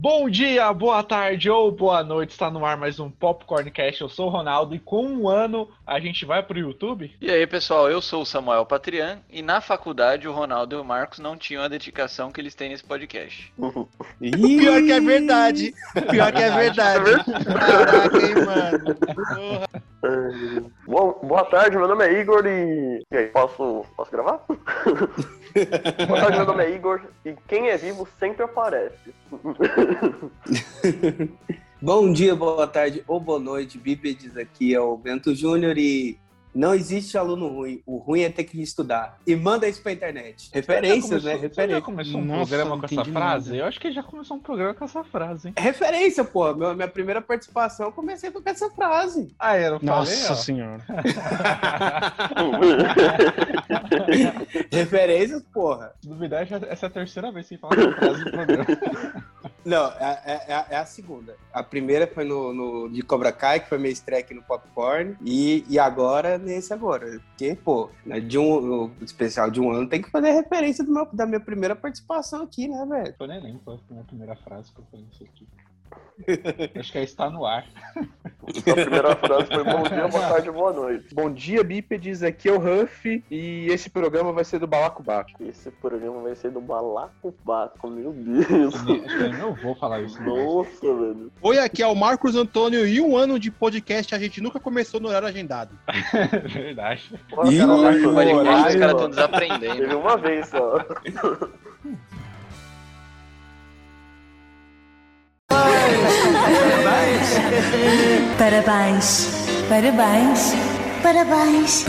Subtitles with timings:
[0.00, 4.00] Bom dia, boa tarde ou boa noite, está no ar mais um Popcorn Cast.
[4.00, 7.12] Eu sou o Ronaldo e com um ano a gente vai pro YouTube.
[7.20, 10.84] E aí, pessoal, eu sou o Samuel Patrian e na faculdade o Ronaldo e o
[10.84, 13.52] Marcos não tinham a dedicação que eles têm nesse podcast.
[13.58, 15.74] Pior que é verdade.
[16.08, 17.10] Pior que é verdade.
[17.26, 18.94] Caraca, hein, mano.
[18.94, 19.88] Porra.
[20.86, 23.02] Bom, boa tarde, meu nome é Igor e.
[23.10, 24.44] E aí, posso, posso gravar?
[25.66, 29.14] tarde, meu nome é Igor e quem é vivo sempre aparece.
[31.80, 36.18] Bom dia, boa tarde ou boa noite, bípedes aqui é o Bento Júnior e
[36.58, 39.18] não existe aluno ruim, o ruim é ter que estudar.
[39.26, 40.50] E manda isso pra internet.
[40.52, 41.36] Referências, já né?
[41.38, 43.50] começou- Você já começou um Nossa, programa com essa frase?
[43.50, 43.62] nada.
[43.62, 45.54] Eu acho que ele já começou um programa com essa frase, hein?
[45.56, 46.52] Referência, pô.
[46.54, 49.32] Meu- minha primeira participação eu comecei com essa frase.
[49.38, 50.36] Ah, eu não falei, Nossa ó.
[50.36, 50.84] senhora.
[54.72, 55.92] Referências, porra.
[56.00, 58.66] Se duvidar, já- essa é a terceira vez que ele fala essa frase no programa.
[59.68, 61.36] Não, é, é- é- é a segunda.
[61.52, 65.14] A primeira foi no, no- de Cobra Kai, que foi minha estreia aqui no Popcorn.
[65.22, 67.20] E, e agora, nesse agora.
[67.28, 71.26] Porque, pô, né, de um, especial de um ano tem que fazer referência meu- da
[71.26, 73.14] minha primeira participação aqui, né, velho?
[73.20, 75.46] Eu nem lembro qual foi a primeira frase que eu falei isso aqui.
[76.78, 77.66] Acho que é está no ar.
[78.48, 81.14] A primeira frase foi bom dia, boa tarde, boa noite.
[81.14, 82.22] Bom dia, bípedes.
[82.22, 85.30] Aqui é o Huff e esse programa vai ser do Balacobaco.
[85.40, 88.74] Esse programa vai ser do Balacobaco, meu Deus.
[89.20, 90.20] Eu não vou falar isso.
[90.22, 90.54] não.
[90.54, 91.30] Nossa, velho.
[91.42, 94.98] Oi, aqui é o Marcos Antônio e um ano de podcast a gente nunca começou
[94.98, 95.78] no horário agendado.
[96.50, 97.12] Verdade.
[97.12, 97.74] Ih, cara,
[98.14, 99.76] podcast, os caras estão desaprendendo.
[99.76, 100.78] Teve uma vez só.
[106.48, 107.28] Parabéns.
[108.38, 109.08] Parabéns.
[109.68, 110.42] Parabéns.
[111.02, 111.84] Parabéns.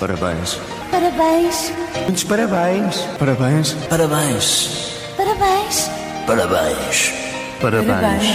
[0.00, 0.58] Parabéns.
[0.90, 1.72] Parabéns.
[2.06, 2.96] Muitos parabéns.
[3.18, 3.74] Parabéns.
[3.88, 4.46] Parabéns.
[5.16, 5.78] Parabéns.
[6.26, 7.12] Parabéns.
[7.60, 8.30] Parabéns.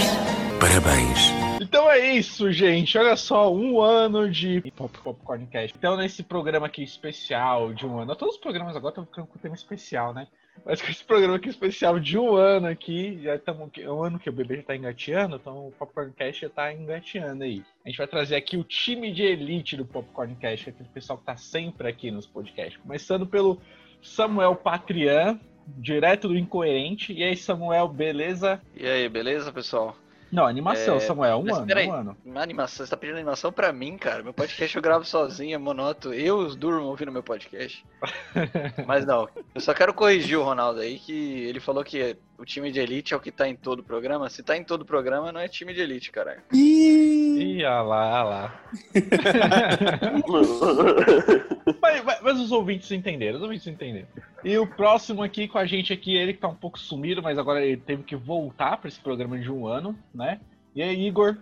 [0.60, 1.45] Parabéns.
[1.76, 2.96] Então é isso, gente.
[2.96, 5.76] Olha só, um ano de Pop Popcorn Cast.
[5.76, 8.16] Então, nesse programa aqui especial de um ano.
[8.16, 10.26] Todos os programas agora estão ficando com tema especial, né?
[10.64, 13.68] Mas com esse programa aqui especial de um ano aqui, já estamos.
[13.76, 16.72] É um ano que o bebê já tá engateando, então o Popcorn Cast já tá
[16.72, 17.62] engateando aí.
[17.84, 21.18] A gente vai trazer aqui o time de elite do Popcorn que é aquele pessoal
[21.18, 22.80] que tá sempre aqui nos podcasts.
[22.80, 23.60] Começando pelo
[24.00, 27.12] Samuel Patrian, direto do Incoerente.
[27.12, 28.62] E aí, Samuel, beleza?
[28.74, 29.94] E aí, beleza, pessoal?
[30.30, 31.86] Não, animação, É, Samuel, um mas ano, peraí.
[31.88, 32.16] um ano.
[32.24, 34.22] Uma animação, você tá pedindo animação pra mim, cara?
[34.22, 36.14] Meu podcast eu gravo sozinho, é monótono.
[36.14, 37.84] Eu durmo ouvindo meu podcast.
[38.86, 41.12] Mas não, eu só quero corrigir o Ronaldo aí, que
[41.44, 44.28] ele falou que o time de elite é o que tá em todo o programa.
[44.28, 46.42] Se tá em todo o programa, não é time de elite, caralho.
[46.52, 48.54] Ih, Ih, olha lá, olha lá.
[51.82, 54.06] Mas, mas- mas os ouvintes entenderam, os ouvintes entenderam.
[54.44, 57.38] E o próximo aqui com a gente aqui, ele que tá um pouco sumido, mas
[57.38, 60.40] agora ele teve que voltar pra esse programa de um ano, né?
[60.74, 61.36] E aí, Igor?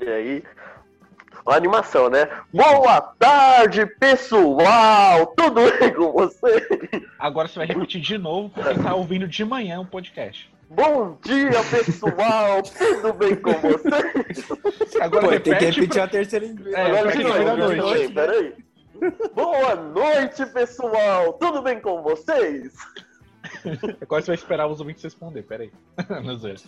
[0.00, 0.42] E aí?
[1.46, 2.26] A animação, né?
[2.52, 5.26] Boa tarde, pessoal!
[5.36, 7.02] Tudo bem com você?
[7.18, 10.50] Agora você vai repetir de novo, porque tá ouvindo de manhã o podcast.
[10.70, 12.62] Bom dia, pessoal!
[12.62, 14.98] Tudo bem com você?
[15.00, 16.74] Agora pô, tem que repetir pra- a terceira vez.
[16.74, 18.12] É, Agora de da noite.
[18.12, 18.54] peraí.
[19.34, 21.34] Boa noite, pessoal!
[21.34, 22.72] Tudo bem com vocês?
[24.00, 25.70] Agora você vai esperar os ouvintes responder, peraí.
[26.24, 26.60] Não zoeira.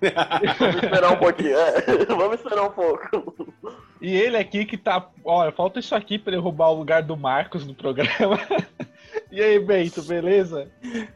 [0.00, 2.04] Vamos esperar um pouquinho, é.
[2.06, 3.54] Vamos esperar um pouco.
[4.00, 5.08] E ele aqui que tá.
[5.24, 8.38] Olha, falta isso aqui pra ele roubar o lugar do Marcos no programa.
[9.30, 10.68] E aí, Bento, beleza?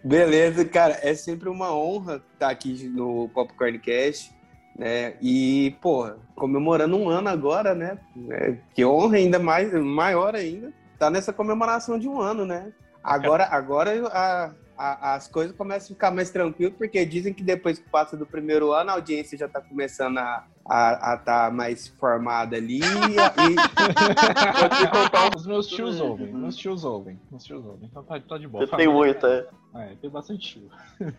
[0.05, 4.35] Beleza, cara, é sempre uma honra estar aqui no Popcorn Cast,
[4.77, 5.15] né?
[5.21, 7.99] E, porra, comemorando um ano agora, né?
[8.31, 12.73] É, que honra ainda mais, maior ainda, tá nessa comemoração de um ano, né?
[13.03, 14.53] Agora, agora a-
[14.91, 18.27] a- as coisas começam a ficar mais tranquilas, porque dizem que depois que passa do
[18.27, 22.79] primeiro ano, a audiência já tá começando a a estar mais formada ali.
[22.79, 25.37] E, Vou te contar.
[25.37, 27.89] Os meus tios ouvem, meus tios ouvem, meus tios ouvem.
[27.91, 28.65] Então tá, tá de boa.
[28.65, 29.45] Você tem muito, é.
[29.75, 30.71] É, tem bastante tio.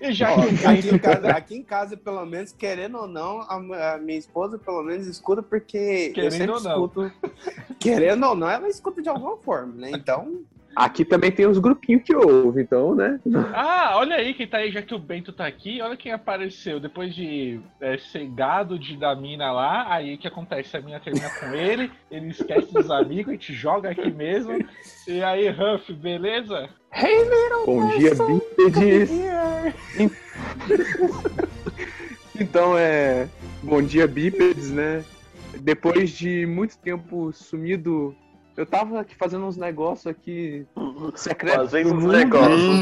[0.00, 3.40] E já Ó, que aqui, em casa, aqui em casa, pelo menos, querendo ou não,
[3.40, 6.70] a, a minha esposa, pelo menos, escuta porque Querendo eu sempre ou não.
[7.06, 7.12] escuto.
[7.80, 9.90] Querendo ou não, ela escuta de alguma forma, né?
[9.92, 10.42] Então,
[10.74, 13.20] Aqui também tem uns grupinhos que ouvem, então, né?
[13.52, 16.80] Ah, olha aí quem tá aí, já que o Bento tá aqui, olha quem apareceu.
[16.80, 20.76] Depois de é, ser gado de da mina lá, aí o que acontece?
[20.76, 24.58] A mina termina com ele, ele esquece dos amigos, a gente joga aqui mesmo.
[25.06, 26.68] E aí, Huff, beleza?
[27.66, 29.10] Bom dia, bípedes.
[32.40, 33.28] Então, é.
[33.62, 35.04] Bom dia, bípedes, né?
[35.60, 38.16] Depois de muito tempo sumido
[38.56, 40.66] Eu tava aqui fazendo uns negócios aqui
[41.14, 42.80] secretos Fazendo do uns negócios.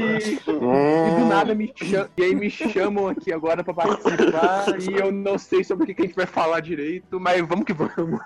[0.00, 4.94] E, e do nada me chamam, e aí me chamam aqui agora pra participar e
[4.94, 7.74] eu não sei sobre o que que a gente vai falar direito, mas vamos que
[7.74, 8.20] vamos.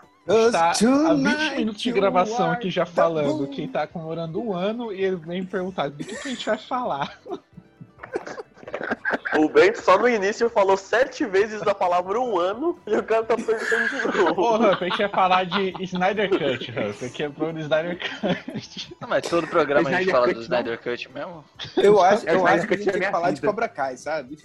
[0.52, 5.02] Tá há 20 minutos de gravação aqui já falando que tá comemorando um ano e
[5.02, 7.18] ele vem perguntar do que, que a gente vai falar.
[9.34, 13.25] O Bento só no início falou sete vezes a palavra um ano e o cara
[13.25, 14.34] tá perguntando de novo.
[14.34, 18.96] Porra, a gente ia falar de Snyder Cut, Huff, que é pro Snyder Cut.
[19.00, 20.44] Não, mas todo programa a gente Snyder fala Cut do não.
[20.44, 21.44] Snyder Cut mesmo.
[21.76, 23.40] Eu acho, É eu acho que a Cut gente é tem que falar de.
[23.40, 24.38] Cobra Kai, sabe?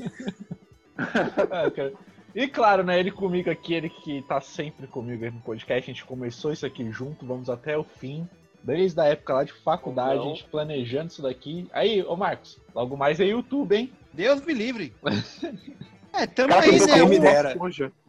[0.98, 1.94] Ah, cara.
[2.34, 5.94] E claro, né, ele comigo aqui, ele que tá sempre comigo aí no podcast, a
[5.94, 8.28] gente começou isso aqui junto, vamos até o fim.
[8.64, 11.68] Desde a época lá de faculdade, a gente planejando isso daqui.
[11.74, 13.92] Aí, ô Marcos, logo mais é YouTube, hein?
[14.14, 14.94] Deus me livre.
[16.14, 17.04] É, tamo Cara, aí, né?
[17.04, 17.56] Um, dera.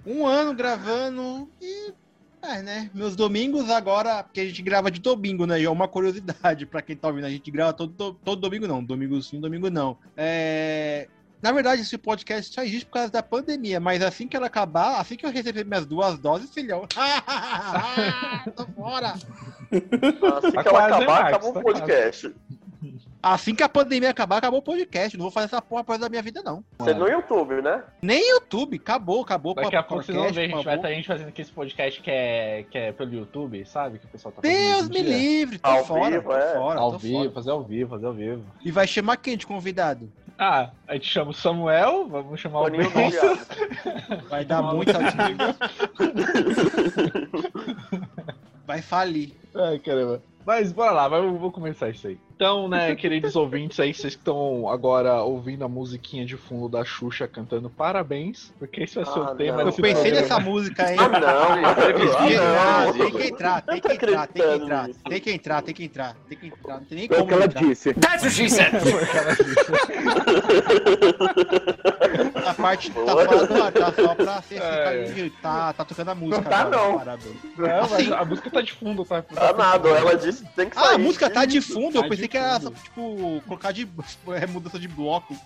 [0.04, 1.92] Um ano gravando e.
[2.42, 2.90] É, né?
[2.92, 5.60] Meus domingos agora, porque a gente grava de domingo, né?
[5.60, 7.26] E é uma curiosidade pra quem tá ouvindo.
[7.26, 8.82] A gente grava todo, todo domingo, não.
[8.82, 9.96] Domingo sim, domingo não.
[10.16, 11.06] É.
[11.40, 15.00] Na verdade, esse podcast só existe por causa da pandemia, mas assim que ela acabar,
[15.00, 16.86] assim que eu receber minhas duas doses, filhão.
[18.54, 19.08] Tô fora!
[19.08, 22.32] Assim Tá que ela acabar, acabou o Tá podcast.
[23.22, 25.16] Assim que a pandemia acabar, acabou o podcast.
[25.16, 26.64] Não vou fazer essa porra da minha vida, não.
[26.76, 27.84] Você no YouTube, né?
[28.02, 29.54] Nem YouTube, acabou, acabou.
[29.54, 31.42] Daqui a pouco vocês vão podcast, ver, a gente vai estar a gente fazendo aqui
[31.42, 34.00] esse podcast que é, que é pelo YouTube, sabe?
[34.00, 35.16] Que o pessoal tá fazendo Deus me dia.
[35.16, 36.54] livre, tô Ao fora, vivo, tô é.
[36.54, 37.30] fora, Ao tô vivo, fora.
[37.30, 38.44] fazer ao vivo, fazer ao vivo.
[38.64, 40.10] E vai chamar quem de convidado?
[40.36, 42.70] Ah, a gente chama o Samuel, vamos chamar o.
[42.72, 43.46] Viado.
[44.28, 44.98] Vai dar muita
[48.66, 49.34] Vai falir.
[49.54, 50.20] Ai, caramba.
[50.44, 52.18] Mas bora lá, vou começar isso aí.
[52.34, 56.84] Então, né, queridos ouvintes aí, vocês que estão agora ouvindo a musiquinha de fundo da
[56.84, 59.66] Xuxa cantando parabéns, porque esse vai ser Ah, o tema não.
[59.66, 60.20] Eu pensei programa.
[60.20, 60.96] nessa música aí.
[60.98, 61.74] Ah, não, mano.
[62.26, 62.92] Tem, Ah, ah, não.
[62.92, 66.14] tem que entrar, tem que entrar, tem que entrar, tem que entrar, tem que entrar,
[66.28, 67.62] tem que entrar, não tem nem o como que ela entrar.
[67.64, 67.94] disse.
[67.94, 68.72] That's what she said.
[72.44, 73.24] A parte tá Boa.
[73.24, 74.64] fora do ar, tá só pra você ficar
[74.94, 75.30] É.
[75.40, 77.18] tá, tá tocando a música Não tá, agora,
[77.56, 77.66] não.
[77.66, 78.12] Não, mas Assim.
[78.12, 79.22] a música tá de fundo, tá?
[79.22, 80.94] Tá nada, ela disse que tem que Ah, sair.
[80.94, 82.74] a música tá de fundo, eu Tá pensei que era, fundo.
[82.82, 83.88] tipo, colocar de
[84.28, 85.36] é, mudança de bloco.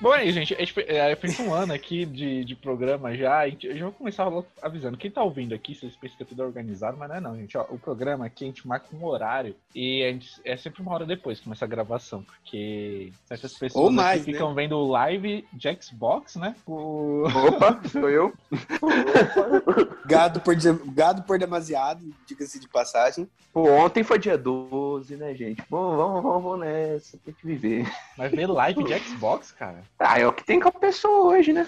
[0.00, 3.38] Bom, aí, gente, a gente fe- é, fez um ano aqui de, de programa já.
[3.38, 4.28] A gente, eu já vou começar
[4.60, 4.96] avisando.
[4.96, 7.56] Quem tá ouvindo aqui, vocês pensam que é tudo organizado, mas não é não, gente.
[7.56, 10.92] Ó, o programa aqui a gente marca um horário e a gente, é sempre uma
[10.92, 15.78] hora depois que começa a gravação, porque certas pessoas Ou mais, ficam vendo live de
[15.80, 16.54] Xbox, né?
[16.66, 17.24] O...
[17.26, 18.32] Opa, sou eu.
[20.04, 20.54] Gado por,
[20.92, 23.28] gado por demasiado, diga-se de passagem.
[23.52, 25.62] Pô, ontem foi dia 12, né, gente?
[25.68, 27.90] Bom, vamos, vamos, vamos nessa, tem que viver.
[28.16, 29.82] Mas ver live de Xbox, cara.
[29.98, 31.66] Ah, é o que tem com a pessoa hoje, né?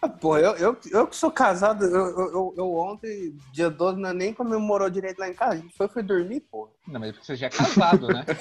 [0.00, 4.00] Ah, pô, eu, eu, eu que sou casado, eu, eu, eu- eu ontem, dia 12,
[4.00, 5.52] não, nem comemorou direito lá em casa.
[5.54, 6.68] A gente foi, foi dormir, pô.
[6.86, 8.24] Não, mas é porque você já é casado, né?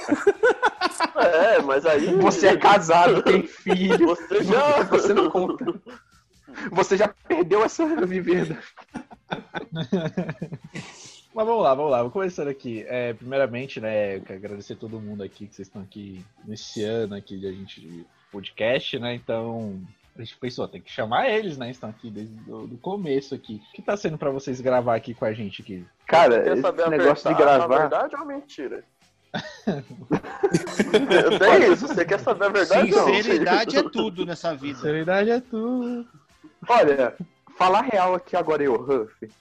[1.16, 2.16] É, mas aí.
[2.22, 4.08] Você é casado, tem filho.
[4.08, 4.84] Você já.
[4.84, 5.66] Você não conta.
[6.72, 8.58] Você já perdeu essa vivenda.
[11.34, 12.86] Mas vamos lá, vamos lá, vou começando aqui.
[12.88, 16.84] É, primeiramente, né, eu quero agradecer a todo mundo aqui que vocês estão aqui nesse
[16.84, 19.16] ano aqui de a gente de podcast, né?
[19.16, 19.82] Então,
[20.18, 21.72] a gente pensou, tem que chamar eles, né?
[21.72, 23.62] Estão aqui desde o do começo aqui.
[23.70, 25.86] O que tá sendo pra vocês gravar aqui com a gente aqui?
[26.06, 27.76] Cara, Quer saber esse a negócio de verdade, gravar.
[27.76, 28.84] A verdade ou a mentira?
[31.40, 33.14] Tem isso, você quer saber a verdade ou não?
[33.14, 34.76] Sinceridade é tudo nessa vida.
[34.76, 36.06] Sinceridade é tudo.
[36.68, 37.16] Olha,
[37.58, 39.32] falar real aqui agora eu, Huff.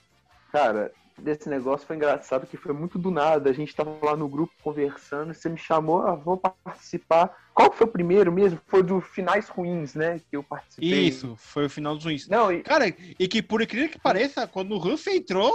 [0.53, 3.51] Cara, desse negócio foi engraçado que foi muito do nada.
[3.51, 7.37] A gente tava lá no grupo conversando, você me chamou, ah, vou participar.
[7.55, 8.59] Qual foi o primeiro mesmo?
[8.67, 10.21] Foi do Finais Ruins, né?
[10.31, 10.89] Que eu participei.
[11.09, 12.27] Isso, foi o final dos ruins.
[12.29, 15.53] Não, e, Cara, e que por incrível que pareça, quando o Ruff entrou,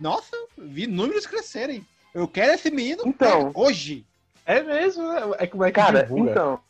[0.00, 1.86] nossa, vi números crescerem.
[2.14, 3.52] Eu quero esse menino Então.
[3.54, 4.04] hoje.
[4.44, 5.20] É mesmo, né?
[5.38, 6.30] é como é que Cara, divulga.
[6.30, 6.60] então.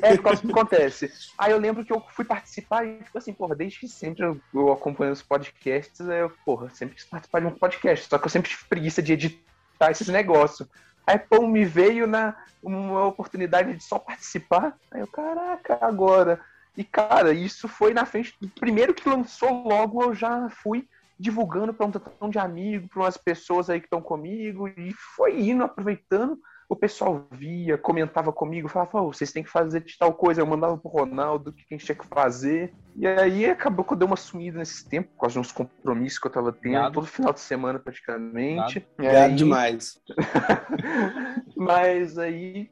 [0.00, 1.12] É por causa do que acontece.
[1.36, 4.72] Aí eu lembro que eu fui participar e, tipo assim, porra, desde sempre eu, eu
[4.72, 8.08] acompanho os podcasts, aí eu, porra, sempre quis participar de um podcast.
[8.08, 10.66] Só que eu sempre tive preguiça de editar esses negócios.
[11.06, 14.76] Aí, pô, me veio na uma oportunidade de só participar.
[14.90, 16.40] Aí eu, caraca, agora.
[16.76, 18.34] E, cara, isso foi na frente.
[18.40, 20.88] do Primeiro que lançou, logo eu já fui
[21.18, 25.40] divulgando para um tantão de amigo, para umas pessoas aí que estão comigo, e foi
[25.40, 26.38] indo, aproveitando
[26.72, 30.40] o pessoal via, comentava comigo, falava, "Ô, vocês têm que fazer de tal coisa.
[30.40, 32.72] Eu mandava pro Ronaldo o que a gente tinha que fazer.
[32.96, 36.18] E aí acabou que eu dei uma sumida nesse tempo, por causa de uns compromissos
[36.18, 36.94] que eu tava tendo, Gado.
[36.94, 38.86] todo final de semana praticamente.
[38.98, 40.00] E Gado aí- demais.
[41.56, 42.70] Mas aí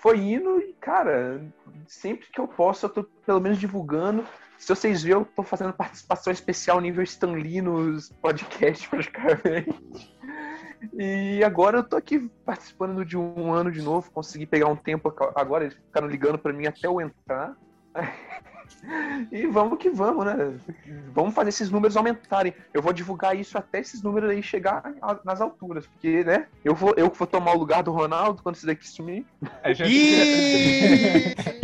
[0.00, 1.40] foi indo e, cara,
[1.86, 4.24] sempre que eu posso, eu tô pelo menos divulgando.
[4.58, 10.14] Se vocês verem, eu tô fazendo participação especial nível Stan Lee nos podcasts praticamente.
[10.92, 15.12] E agora eu tô aqui participando de um ano de novo, consegui pegar um tempo
[15.34, 17.56] agora, eles ficaram ligando pra mim até eu entrar.
[19.32, 20.54] E vamos que vamos, né?
[21.12, 22.52] Vamos fazer esses números aumentarem.
[22.72, 24.82] Eu vou divulgar isso até esses números aí chegar
[25.24, 26.46] nas alturas, porque, né?
[26.64, 29.24] Eu vou, eu vou tomar o lugar do Ronaldo quando esse daqui sumir.
[29.62, 29.90] A gente-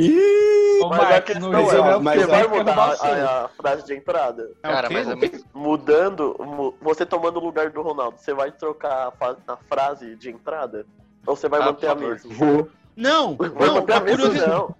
[0.88, 4.50] Mas a não questão é, mas vai mudar a, a frase de entrada.
[4.62, 5.44] É Cara, mas é muito.
[5.54, 9.12] Mudando, mu- você tomando o lugar do Ronaldo, você vai trocar
[9.46, 10.86] a, frase de entrada?
[11.26, 12.32] Ou você vai Ah, manter a mesma?
[12.32, 12.68] Vou.
[12.96, 14.74] Não, não, uma curiosidade, não.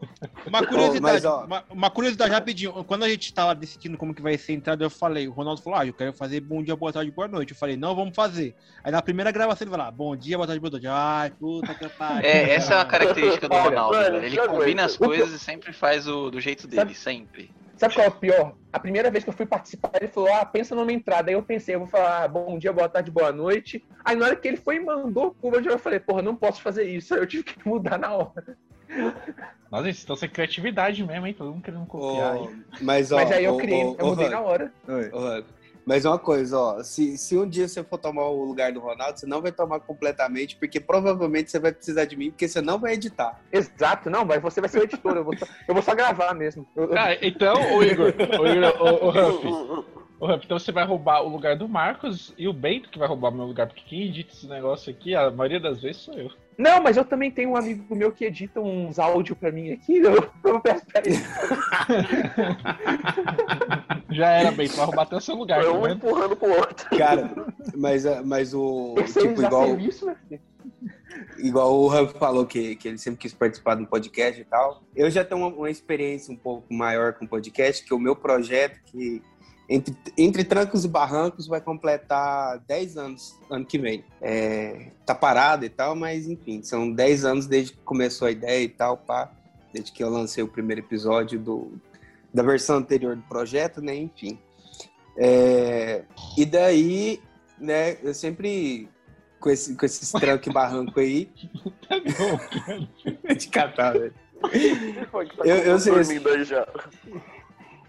[0.47, 2.85] uma curiosidade, mas, uma, uma curiosidade rapidinho.
[2.85, 5.63] Quando a gente tava decidindo como que vai ser a entrada, eu falei, o Ronaldo
[5.63, 7.53] falou, ah, eu quero fazer bom dia, boa tarde, boa noite.
[7.53, 8.55] Eu falei, não, vamos fazer.
[8.85, 10.87] Aí na primeira gravação ele vai lá, bom dia, boa tarde, boa noite.
[10.87, 12.29] Ai, puta que pariu.
[12.29, 14.27] É, essa é a característica do Olha, Ronaldo, mano, velho.
[14.27, 14.81] Ele combina aguento.
[14.81, 17.51] as coisas e sempre faz o, do jeito dele, sempre.
[17.81, 18.55] Sabe qual é o pior?
[18.71, 21.31] A primeira vez que eu fui participar, ele falou: Ah, pensa numa entrada.
[21.31, 23.83] Aí eu pensei, eu vou falar ah, bom dia, boa tarde, boa noite.
[24.05, 26.85] Aí na hora que ele foi e mandou o eu falei, porra, não posso fazer
[26.85, 27.15] isso.
[27.15, 28.59] Aí eu tive que mudar na hora.
[29.71, 31.33] Nossa, gente, estão sem criatividade mesmo, hein?
[31.33, 32.49] Todo mundo querendo copiar aí.
[32.83, 34.71] mas, ó, Mas aí eu criei, ô, eu ô, mudei na hora.
[35.85, 39.19] Mas uma coisa, ó, se, se um dia você for tomar o lugar do Ronaldo,
[39.19, 42.79] você não vai tomar completamente, porque provavelmente você vai precisar de mim, porque você não
[42.79, 43.41] vai editar.
[43.53, 46.35] Exato, não, mas você vai ser o editor, eu vou só, eu vou só gravar
[46.35, 46.67] mesmo.
[46.97, 51.57] Ah, então, o Igor, o Igor, o, o o então você vai roubar o lugar
[51.57, 54.47] do Marcos e o Bento que vai roubar o meu lugar, porque quem edita esse
[54.47, 56.31] negócio aqui, a maioria das vezes sou eu.
[56.59, 59.97] Não, mas eu também tenho um amigo meu que edita uns áudios pra mim aqui.
[59.97, 61.17] Eu, eu peço pra ele.
[64.11, 64.51] Já era,
[64.85, 65.95] roubar até o seu lugar, Foi tá um vendo?
[65.95, 66.89] empurrando pro outro.
[66.97, 67.31] Cara,
[67.77, 68.95] mas, ah, mas o.
[69.07, 70.17] Tipo, igual, serviço, né?
[71.39, 74.83] igual o Huff falou que, que ele sempre quis participar de um podcast e tal.
[74.95, 78.81] Eu já tenho uma, uma experiência um pouco maior com podcast, que o meu projeto,
[78.87, 79.23] que
[79.69, 84.05] entre, entre trancos e barrancos, vai completar 10 anos ano que vem.
[84.21, 88.65] É, tá parado e tal, mas enfim, são 10 anos desde que começou a ideia
[88.65, 89.31] e tal, pá,
[89.73, 91.81] desde que eu lancei o primeiro episódio do,
[92.33, 93.95] da versão anterior do projeto, né?
[93.95, 94.39] Enfim.
[95.17, 96.05] É,
[96.37, 97.21] e daí,
[97.59, 98.89] né, eu sempre
[99.41, 101.31] com esse, com esses trancos e barranco aí,
[101.89, 104.15] Tá bom, de catar, velho.
[104.41, 104.49] Tá
[105.45, 106.67] Eu-.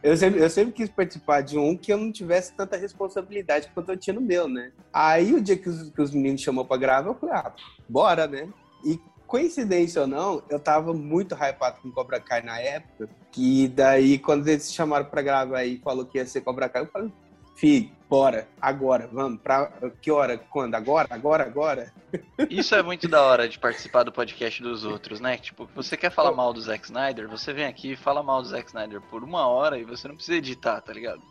[0.04, 3.92] Eu sempre, eu sempre quis participar de um que eu não tivesse tanta responsabilidade quanto
[3.92, 4.72] eu tinha no meu, né?
[4.92, 7.54] Aí o dia que os, que os meninos chamou pra gravar, eu falei, ah,
[7.88, 8.50] bora, né?
[8.84, 9.00] E
[9.32, 14.46] coincidência ou não, eu tava muito hypado com Cobra Kai na época, que daí quando
[14.46, 17.10] eles chamaram pra gravar e falou que ia ser Cobra Kai, eu falei,
[17.56, 19.72] filho, bora, agora, vamos, pra
[20.02, 20.76] que hora, quando?
[20.76, 21.94] Agora, agora, agora?
[22.50, 25.38] Isso é muito da hora de participar do podcast dos outros, né?
[25.38, 28.50] Tipo, você quer falar mal do Zack Snyder, você vem aqui e fala mal do
[28.50, 31.22] Zack Snyder por uma hora e você não precisa editar, tá ligado?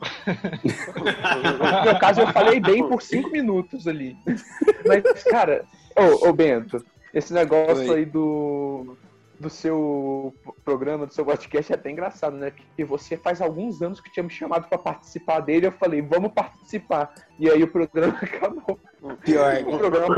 [1.61, 4.17] No meu caso, eu falei bem por cinco minutos ali.
[4.87, 7.99] Mas, cara, ô, ô Bento, esse negócio Oi.
[7.99, 8.97] aí do,
[9.39, 12.51] do seu programa, do seu podcast é até engraçado, né?
[12.51, 16.33] Porque você faz alguns anos que tinha me chamado pra participar dele, eu falei, vamos
[16.33, 17.13] participar.
[17.39, 18.79] E aí o programa acabou.
[19.25, 20.17] Pior, O programa.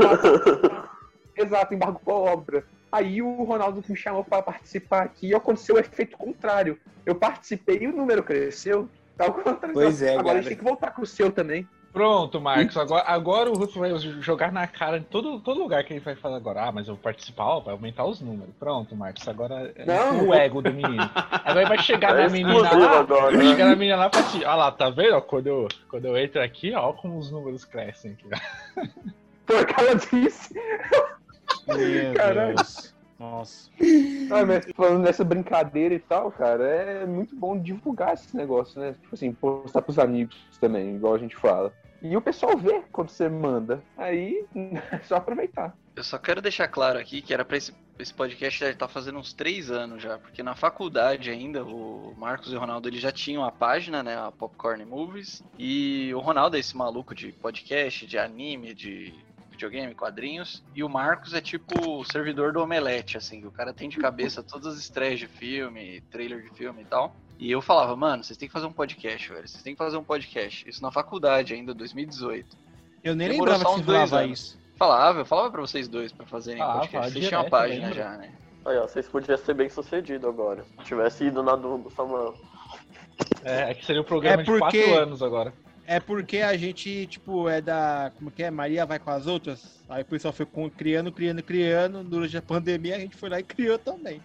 [1.35, 2.65] Exato, embargou a obra.
[2.91, 6.77] Aí o Ronaldo me chamou pra participar aqui e aconteceu o efeito contrário.
[7.05, 8.87] Eu participei e o número cresceu.
[9.17, 9.73] Tá ao contrário.
[9.73, 10.49] Pois é, Agora a gente cara.
[10.49, 11.67] tem que voltar com o seu também.
[11.93, 12.75] Pronto, Marcos.
[12.75, 16.15] Agora, agora o Russo vai jogar na cara em todo, todo lugar que ele vai
[16.15, 16.63] falar agora.
[16.63, 18.51] Ah, mas eu vou participar, ó, vai aumentar os números.
[18.59, 19.27] Pronto, Marcos.
[19.27, 20.27] Agora é Não.
[20.29, 21.07] o ego do menino.
[21.13, 22.99] Agora ele vai chegar É na menina lá.
[22.99, 23.51] agora, Vai né?
[23.51, 25.13] chegar na menina lá e falar assim: Olha lá, tá vendo?
[25.15, 28.27] ó, Quando eu, quando eu entro aqui, ó, como os números crescem aqui.
[29.45, 30.53] que ela disse.
[31.67, 32.55] Meu Caralho.
[32.55, 32.91] Deus.
[33.19, 33.69] Nossa.
[34.31, 38.95] Ah, mas falando dessa brincadeira e tal, cara, é muito bom divulgar esse negócio, né?
[39.01, 41.71] Tipo assim, postar pros amigos também, igual a gente fala.
[42.03, 43.81] E o pessoal vê quando você manda.
[43.97, 45.73] Aí é só aproveitar.
[45.95, 49.19] Eu só quero deixar claro aqui que era pra esse, esse podcast já tá fazendo
[49.19, 53.11] uns três anos já, porque na faculdade ainda, o Marcos e o Ronaldo eles já
[53.11, 58.05] tinham a página, né, a Popcorn Movies, e o Ronaldo é esse maluco de podcast,
[58.05, 59.13] de anime, de
[59.51, 63.87] videogame, quadrinhos, e o Marcos é tipo o servidor do Omelete, assim, o cara tem
[63.87, 67.15] de cabeça todas as estreias de filme, trailer de filme e tal.
[67.39, 69.97] E eu falava, mano, vocês têm que fazer um podcast, velho, vocês têm que fazer
[69.97, 70.67] um podcast.
[70.69, 72.57] Isso na faculdade ainda, 2018.
[73.03, 74.39] Eu nem Demorou lembrava que falava anos.
[74.39, 74.59] isso.
[74.77, 76.91] Falava, eu falava pra vocês dois pra fazerem Ah, podcast.
[76.91, 77.95] fala Vocês tinham a página lembro.
[77.95, 78.31] já, né?
[78.65, 80.63] Aí, ó, vocês podiam ser bem sucedidos agora.
[80.79, 82.33] Se tivesse ido na do, do Samuel.
[83.43, 85.53] É, é que seria o programa É de porque- quatro anos agora.
[85.85, 88.11] É porque a gente, tipo, é da.
[88.17, 88.49] Como que é?
[88.49, 89.83] Maria vai com as outras?
[89.89, 92.03] Aí o pessoal foi criando, criando, criando.
[92.03, 94.21] Durante a pandemia a gente foi lá e criou também.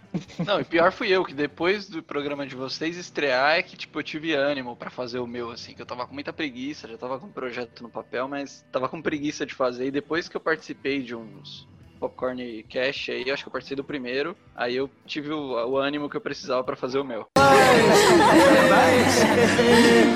[0.47, 3.99] Não, e pior fui eu, que depois do programa de vocês estrear é que, tipo,
[3.99, 6.97] eu tive ânimo pra fazer o meu, assim, que eu tava com muita preguiça, já
[6.97, 9.87] tava com um projeto no papel, mas tava com preguiça de fazer.
[9.87, 11.67] E depois que eu participei de uns
[11.99, 16.09] Popcorn Cash aí, acho que eu participei do primeiro, aí eu tive o, o ânimo
[16.09, 17.27] que eu precisava pra fazer o meu.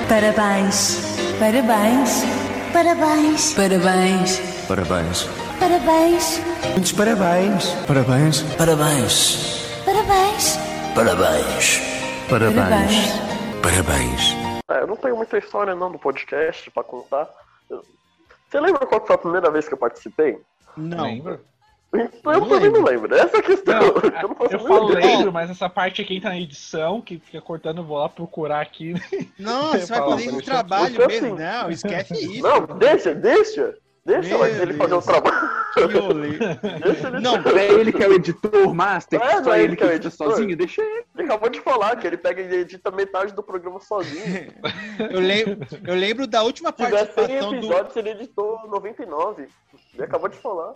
[0.07, 0.97] Parabéns.
[1.39, 2.23] Parabéns.
[2.73, 3.53] Parabéns.
[3.53, 4.39] Parabéns.
[4.67, 5.27] Parabéns.
[5.59, 6.41] Parabéns.
[6.73, 7.75] Muitos parabéns.
[7.85, 8.41] Parabéns.
[8.57, 9.37] Parabéns.
[9.85, 10.57] Parabéns.
[10.95, 11.81] Parabéns.
[12.27, 12.95] Parabéns.
[13.61, 14.35] Parabéns.
[14.71, 17.29] É, eu não tenho muita história não do podcast pra contar.
[18.49, 20.39] Você lembra qual foi a primeira vez que eu participei?
[20.75, 21.03] Não.
[21.03, 21.39] Lembra?
[21.93, 23.13] Eu também não lembro.
[23.15, 23.79] Essa é a questão.
[23.83, 23.87] Não,
[24.21, 27.39] eu não faço eu falo lembro, mas essa parte aqui entra na edição, que fica
[27.41, 28.93] cortando, eu vou lá procurar aqui.
[29.37, 31.35] Não, você vai fazer deixa- trabalho deixa mesmo.
[31.35, 31.43] assim.
[31.43, 32.41] Não, esquece isso.
[32.41, 33.77] Não, deixa, deixa.
[34.05, 35.05] Deixa Meu ele fazer o Deus.
[35.05, 35.63] trabalho.
[36.83, 39.53] Deixa ele Não, Não é ele que é o editor, master, É, que não só
[39.53, 40.29] é ele ele que é o edita editor?
[40.31, 41.03] sozinho, deixa ele.
[41.15, 44.53] Ele acabou de falar que ele pega e edita metade do programa sozinho.
[45.09, 45.57] eu, lembro,
[45.87, 47.55] eu lembro da última Se tiver 100 participação do.
[47.55, 49.47] episódios, ele editou 99.
[49.95, 50.73] Ele acabou de falar.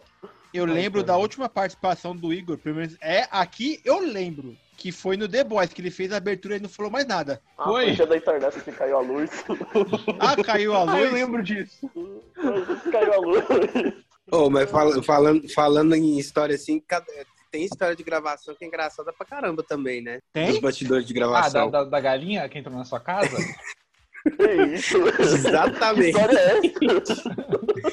[0.58, 4.56] Eu lembro da última participação do Igor, pelo menos é aqui eu lembro.
[4.76, 7.42] Que foi no The Boys, que ele fez a abertura e não falou mais nada.
[7.58, 7.92] Ah, Foi?
[7.94, 9.32] dia da internet que caiu a luz.
[10.20, 11.14] Ah, caiu a Ah, eu luz.
[11.14, 11.90] lembro disso.
[12.92, 13.44] caiu a luz.
[14.32, 16.80] Ô, mas fala- falando, falando em história assim,
[17.52, 20.20] tem história de gravação que é engraçada pra caramba também, né?
[20.32, 20.48] Tem?
[20.52, 21.72] Dos bastidores de Ah, da, gravação.
[21.72, 23.36] da, da galinha que entrou na sua casa?
[24.32, 24.98] Que isso?
[25.16, 26.08] Que Exatamente.
[26.10, 26.62] história é
[26.98, 27.24] essa?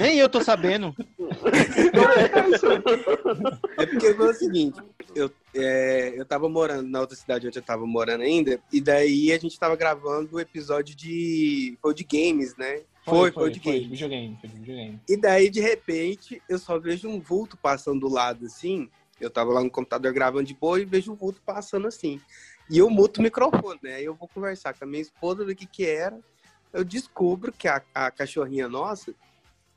[0.00, 0.94] Nem eu tô sabendo.
[0.94, 2.66] Que é essa?
[3.78, 4.80] É porque foi o seguinte,
[5.14, 9.32] eu, é, eu tava morando na outra cidade onde eu tava morando ainda, e daí
[9.32, 11.78] a gente tava gravando o episódio de.
[11.80, 12.80] Foi de games, né?
[13.04, 13.90] Foi, foi, de foi de games.
[13.90, 15.00] videogame, foi de videogame.
[15.08, 18.88] E daí, de repente, eu só vejo um vulto passando do lado assim.
[19.20, 22.20] Eu tava lá no computador gravando de boa e vejo um vulto passando assim.
[22.70, 24.00] E eu muto o microfone, né?
[24.02, 26.18] Eu vou conversar com a minha esposa do que que era.
[26.72, 29.14] Eu descubro que a, a cachorrinha nossa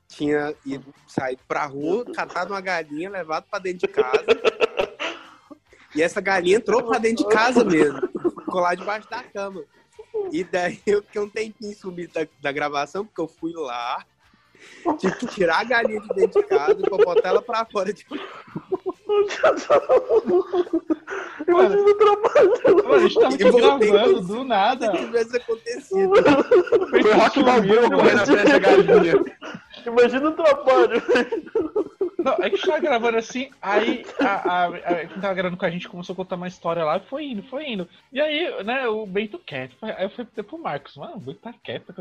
[0.08, 4.26] tinha ido, saído pra rua, catado uma galinha, levado pra dentro de casa.
[5.94, 8.02] E essa galinha entrou pra dentro de casa mesmo.
[8.40, 9.64] Ficou lá debaixo da cama.
[10.32, 14.06] E daí eu fiquei um tempinho sumido da, da gravação, porque eu fui lá,
[14.98, 17.94] tive que tirar a galinha de dentro de casa pra botar ela pra fora.
[17.94, 18.06] De...
[21.48, 22.52] Imagina o trabalho.
[22.76, 24.92] Mano, a gente tava aqui E voltei gravando do nada.
[24.92, 26.12] Se tivesse acontecido.
[26.90, 29.24] Foi rock balboa correndo atrás da galinha.
[29.86, 31.02] Imagina o trabalho.
[32.28, 35.58] Não, é que a gente tava gravando assim, aí a, a, a- quem tava gravando
[35.58, 37.88] com a gente começou a contar uma história lá e foi indo, foi indo.
[38.12, 39.76] E aí, né, o Bento quieto.
[39.82, 41.94] Aí eu falei pro Marcos, mano, o Bento tá quieto.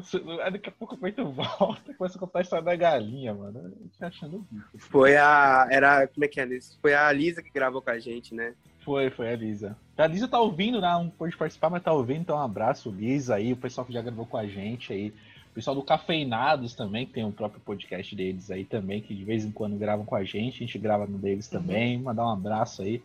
[0.43, 3.35] Aí daqui a pouco o Bento volta e começa a contar a história da galinha,
[3.35, 3.59] mano.
[3.59, 4.79] Eu tô achando o bico.
[4.79, 5.67] Foi a.
[5.71, 6.07] Era.
[6.07, 6.47] Como é que é?
[6.47, 6.79] isso?
[6.81, 8.55] Foi a Lisa que gravou com a gente, né?
[8.85, 9.77] Foi, foi a Lisa.
[9.99, 10.89] A Lisa tá ouvindo, né?
[10.93, 14.01] Não pôde participar, mas tá ouvindo, então um abraço, Lisa aí, o pessoal que já
[14.01, 15.13] gravou com a gente aí.
[15.57, 19.25] O pessoal do Cafeinados também, que tem o próprio podcast deles aí também, que de
[19.25, 21.97] vez em quando gravam com a gente, a gente grava no deles também.
[21.97, 23.03] Mandar um abraço aí.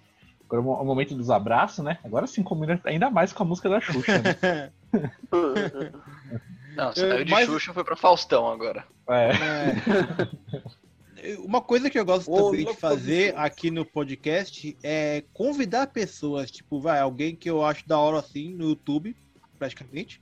[0.49, 1.97] Agora o momento dos abraços, né?
[2.03, 4.69] Agora sim combina ainda mais com a música da Xuxa, né?
[6.75, 8.83] Não, saiu de Mas- Xuxa foi pra Faustão agora.
[9.07, 9.29] É.
[11.23, 11.37] É.
[11.37, 16.51] Uma coisa que eu gosto Ô, também de fazer aqui no podcast é convidar pessoas,
[16.51, 19.15] tipo, vai, alguém que eu acho da hora assim no YouTube,
[19.57, 20.19] praticamente,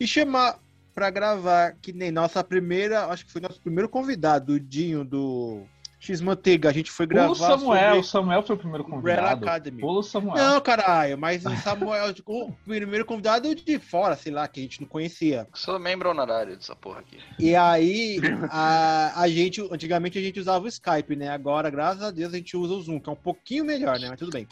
[0.00, 0.58] e chamar
[0.96, 5.66] pra gravar, que nem nossa primeira, acho que foi nosso primeiro convidado, o Dinho do
[6.00, 6.70] X Manteiga.
[6.70, 9.44] A gente foi gravar o Samuel, o Samuel foi o primeiro Umbrella convidado.
[9.44, 9.80] Academy.
[9.82, 10.36] Pula o Samuel.
[10.36, 14.62] Não, caralho, mas o Samuel, tipo, o primeiro convidado de fora, sei lá, que a
[14.62, 15.46] gente não conhecia.
[15.52, 17.18] Sou membro honorário dessa porra aqui.
[17.38, 18.18] E aí,
[18.50, 21.28] a, a gente, antigamente a gente usava o Skype, né?
[21.28, 24.08] Agora, graças a Deus, a gente usa o Zoom, que é um pouquinho melhor, né?
[24.08, 24.48] Mas tudo bem.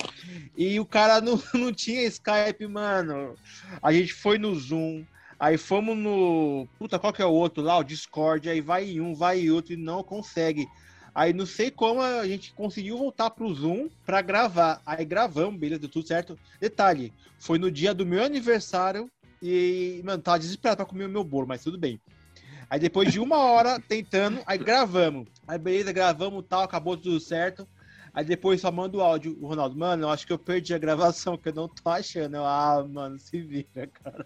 [0.55, 3.35] E o cara não, não tinha Skype, mano.
[3.83, 5.07] A gente foi no Zoom,
[5.39, 6.67] aí fomos no.
[6.79, 7.79] Puta, qual que é o outro lá?
[7.79, 10.67] O Discord, aí vai um, vai outro e não consegue.
[11.15, 14.83] Aí não sei como a gente conseguiu voltar pro Zoom pra gravar.
[14.85, 16.37] Aí gravamos, beleza, deu tudo certo.
[16.61, 19.09] Detalhe, foi no dia do meu aniversário
[19.41, 22.01] e, mano, tava desesperado pra comer o meu bolo, mas tudo bem.
[22.69, 25.29] Aí depois de uma hora tentando, aí gravamos.
[25.47, 27.69] Aí beleza, gravamos tal, acabou tudo certo.
[28.15, 30.79] Aí depois só manda o áudio, o Ronaldo, mano, eu acho que eu perdi a
[30.79, 32.37] gravação, que eu não tô achando.
[32.37, 34.25] Eu, ah, mano, se vira, cara.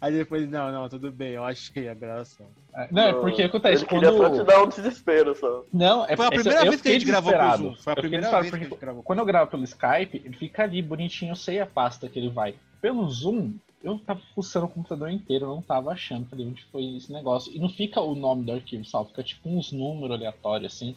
[0.00, 2.46] Aí depois, não, não, tudo bem, eu achei a gravação.
[2.74, 4.46] É, Não, é porque acontece Ele queria só te quando.
[4.46, 5.64] dar um desespero só.
[5.72, 7.62] Não, é Foi a primeira vez que a gente gravou pro desesperado.
[7.74, 7.82] Zoom.
[7.82, 9.02] Foi a primeira vez que a gente gravou.
[9.02, 12.30] Quando eu gravo pelo Skype, ele fica ali bonitinho, eu sei a pasta que ele
[12.30, 12.54] vai.
[12.80, 13.52] pelo Zoom,
[13.84, 16.26] eu tava fuçando o computador inteiro, eu não tava achando.
[16.28, 17.52] Falei, onde foi esse negócio?
[17.54, 20.96] E não fica o nome do arquivo salvo, fica tipo uns números aleatórios, assim,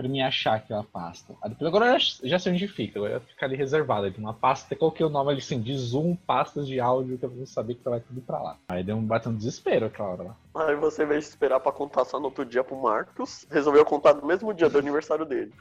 [0.00, 1.34] pra mim achar aquela pasta.
[1.42, 4.06] Aí depois agora já, sei onde fica, agora fica ali reservado.
[4.06, 7.24] Aí tem uma pasta, coloquei o nome ali assim, de Zoom, pastas de áudio, que
[7.24, 8.56] eu vou saber que vai tudo pra lá.
[8.68, 10.36] Aí deu um batendo desespero aquela hora lá.
[10.54, 13.84] Aí você, ao invés de esperar pra contar só no outro dia pro Marcos, resolveu
[13.84, 15.52] contar no mesmo dia do aniversário dele.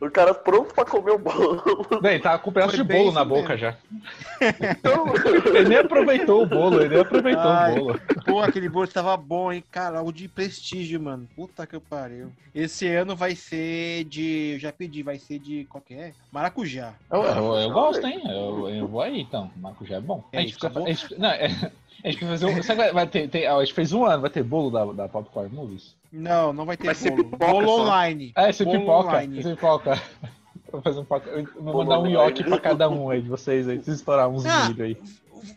[0.00, 1.62] O cara pronto pra comer o bolo.
[2.02, 3.58] Bem, tava com um pedaço Foi de bolo na boca mesmo.
[3.58, 3.76] já.
[4.70, 5.06] Então,
[5.54, 7.72] Ele nem aproveitou o bolo, ele nem aproveitou Ai.
[7.72, 8.00] o bolo.
[8.26, 9.62] Pô, aquele bolo tava bom, hein?
[9.70, 11.28] Cara, algo de prestígio, mano.
[11.34, 12.30] Puta que pariu.
[12.54, 14.52] Esse ano vai ser de.
[14.54, 15.64] Eu já pedi, vai ser de.
[15.66, 16.12] Qual que é?
[16.30, 16.94] Maracujá.
[17.10, 18.20] Eu, eu, eu gosto, hein?
[18.24, 19.50] Eu, eu vou aí, então.
[19.56, 20.22] O Marco já é bom.
[20.32, 20.86] É a gente isso, fica- acabou?
[20.88, 22.62] a gente- não, é- a gente vai fazer um.
[22.62, 25.08] Sabe, vai- vai ter, tem- a gente fez um ano, vai ter bolo da, da
[25.08, 25.94] Popcorn Movies?
[26.12, 27.24] Não, não vai ter Vai ser bolo.
[27.24, 27.82] pipoca bolo só.
[27.82, 28.32] online.
[28.34, 29.08] Ah, esse Bolo pipoca.
[29.08, 29.38] online.
[29.38, 30.02] Esse pipoca.
[30.72, 33.80] Vou fazer um Vou Bolo mandar um nhoque pra cada um aí de vocês aí,
[33.82, 34.68] se estourar uns Ah.
[34.68, 34.96] milho aí.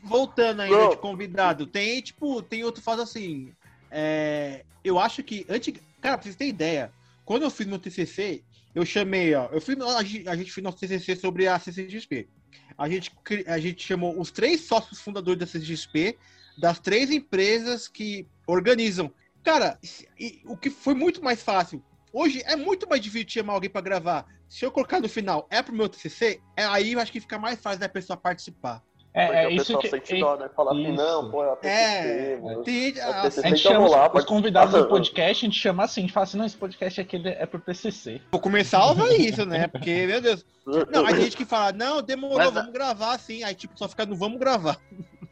[0.03, 3.51] Voltando ainda de convidado, tem, tipo, tem outro faz assim.
[3.89, 5.45] é, eu acho que.
[5.49, 6.91] Antes, cara, pra vocês terem ideia,
[7.25, 8.43] quando eu fiz meu TCC,
[8.75, 9.47] eu chamei, ó.
[9.51, 12.27] Eu fiz, a, gente, a gente fez nosso TCC sobre a CCXP.
[12.77, 13.11] A gente,
[13.47, 16.17] a gente chamou os três sócios fundadores da CCXP,
[16.57, 19.11] das três empresas que organizam.
[19.43, 19.79] Cara,
[20.19, 21.83] e- o que foi muito mais fácil.
[22.11, 24.25] Hoje é muito mais difícil chamar alguém pra gravar.
[24.47, 27.37] Se eu colocar no final, é pro meu TCC, é, aí eu acho que fica
[27.37, 28.83] mais fácil da pessoa participar.
[29.17, 29.89] É, porque é o isso pessoal que.
[29.89, 30.49] sente é- dó, né?
[30.55, 32.63] Falar assim, não, pô, é a TCC, É, mano.
[32.63, 32.97] tem.
[32.97, 33.21] É ah.
[33.23, 36.23] A gente chama lá, os, convidados do podcast, a gente chama assim, a gente fala
[36.25, 38.21] assim, não, esse podcast aqui é pro TCC.
[38.31, 39.67] Vou começar a usar isso, né?
[39.67, 40.45] Porque, meu Deus.
[40.91, 43.41] Não, a gente que fala, não, demorou, Mas, vamos gravar assim.
[43.41, 44.77] Aí, tipo, só fica no vamos gravar.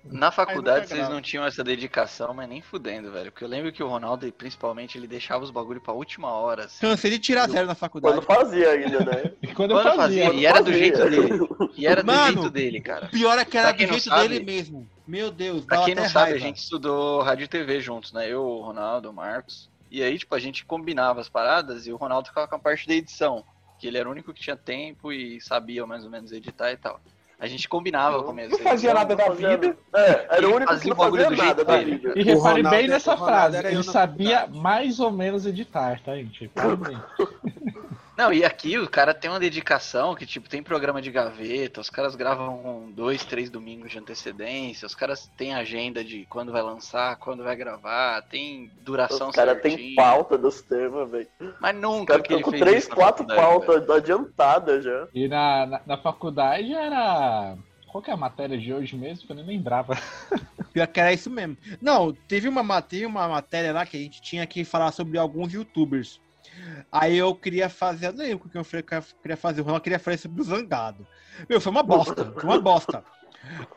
[0.06, 3.32] Na faculdade vocês não tinham essa dedicação, mas nem fudendo, velho.
[3.32, 6.66] Porque eu lembro que o Ronaldo, principalmente, ele deixava os bagulho pra última hora.
[6.66, 6.80] Assim.
[6.82, 8.16] Cansei de tirar zero na faculdade.
[8.16, 9.32] Quando fazia ainda, né?
[9.42, 10.26] E quando, Quando eu fazia.
[10.26, 11.40] fazia, e era do jeito dele.
[11.76, 13.08] E era do Mano, jeito dele, cara.
[13.08, 14.88] O pior é que era do jeito sabe- dele mesmo.
[15.08, 16.36] Meu Deus, Pra quem não sabe, raiva.
[16.38, 18.28] a gente estudou rádio e TV juntos, né?
[18.30, 19.70] Eu, o Ronaldo, o Marcos.
[19.92, 22.88] E aí, tipo, a gente combinava as paradas e o Ronaldo ficava com a parte
[22.88, 23.44] da edição.
[23.80, 26.78] Que ele era o único que tinha tempo e sabia mais ou menos editar e
[26.78, 27.00] tal.
[27.38, 29.78] A gente combinava com Não fazia nada da vida.
[29.94, 31.98] É, era o único que não fazia nada da dele.
[31.98, 32.14] vida.
[32.16, 36.50] E repare bem é- nessa frase, ele sabia mais ou menos editar, tá, gente?
[38.18, 41.90] Não, e aqui o cara tem uma dedicação que, tipo, tem programa de gaveta, os
[41.90, 46.62] caras gravam com dois, três domingos de antecedência, os caras têm agenda de quando vai
[46.62, 51.28] lançar, quando vai gravar, tem duração Os caras têm pauta dos temas, velho.
[51.60, 55.08] Mas nunca que ele com fez três, quatro pautas adiantadas já.
[55.14, 57.58] E na, na, na faculdade era.
[57.92, 59.26] Qual que é a matéria de hoje mesmo?
[59.26, 59.98] Que eu nem lembrava.
[60.74, 61.58] Pior que era isso mesmo.
[61.82, 65.18] Não, teve uma, ma- teve uma matéria lá que a gente tinha que falar sobre
[65.18, 66.20] alguns youtubers.
[66.92, 69.62] Aí eu queria fazer, eu não lembro o que eu falei que eu queria fazer,
[69.62, 71.08] o Ronaldo queria fazer sobre o Zangado.
[71.50, 73.04] Meu, foi uma bosta, foi uma bosta.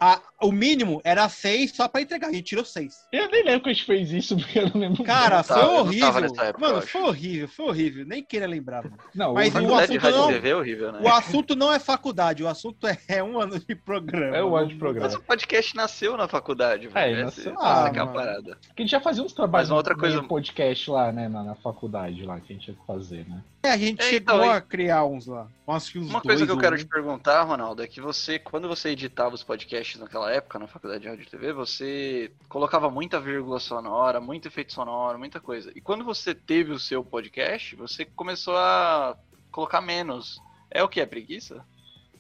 [0.01, 3.07] A- o mínimo era seis só pra entregar, a gente tirou seis.
[3.13, 5.03] Eu nem lembro que a gente fez isso, porque eu não lembro.
[5.05, 6.09] Cara, foi tava- eu não horrível.
[6.45, 8.07] época, Mano, foi horrível, foi horrível.
[8.07, 8.85] Nem queira lembrar.
[8.85, 8.97] mano.
[9.15, 11.01] não, mas o o Faculdade de assunto rádio não- TV é horrível, né?
[11.03, 14.37] O assunto não é faculdade, o assunto é, é um ano de programa.
[14.37, 15.07] É um ano de programa.
[15.07, 17.17] Mas o podcast nasceu na faculdade, velho.
[17.21, 18.17] É, nasceu essa lá, que é a mano.
[18.19, 18.59] parada.
[18.77, 21.43] Que a gente já fazia uns trabalhos Mas uma outra coisa- podcast lá, né, na,
[21.43, 23.43] na faculdade lá, que a gente tinha que fazer, né?
[23.63, 25.49] É, a gente É, chegou então, e- a criar uns lá.
[25.91, 26.79] Que uns Uma coisa dois que eu ou quero um.
[26.79, 31.03] te perguntar, Ronaldo, é que você, quando você editava os podcasts naquela época, na faculdade
[31.03, 35.71] de rádio e TV, você colocava muita vírgula sonora, muito efeito sonoro, muita coisa.
[35.75, 39.17] E quando você teve o seu podcast, você começou a
[39.51, 40.41] colocar menos.
[40.71, 41.01] É o que?
[41.01, 41.65] É preguiça?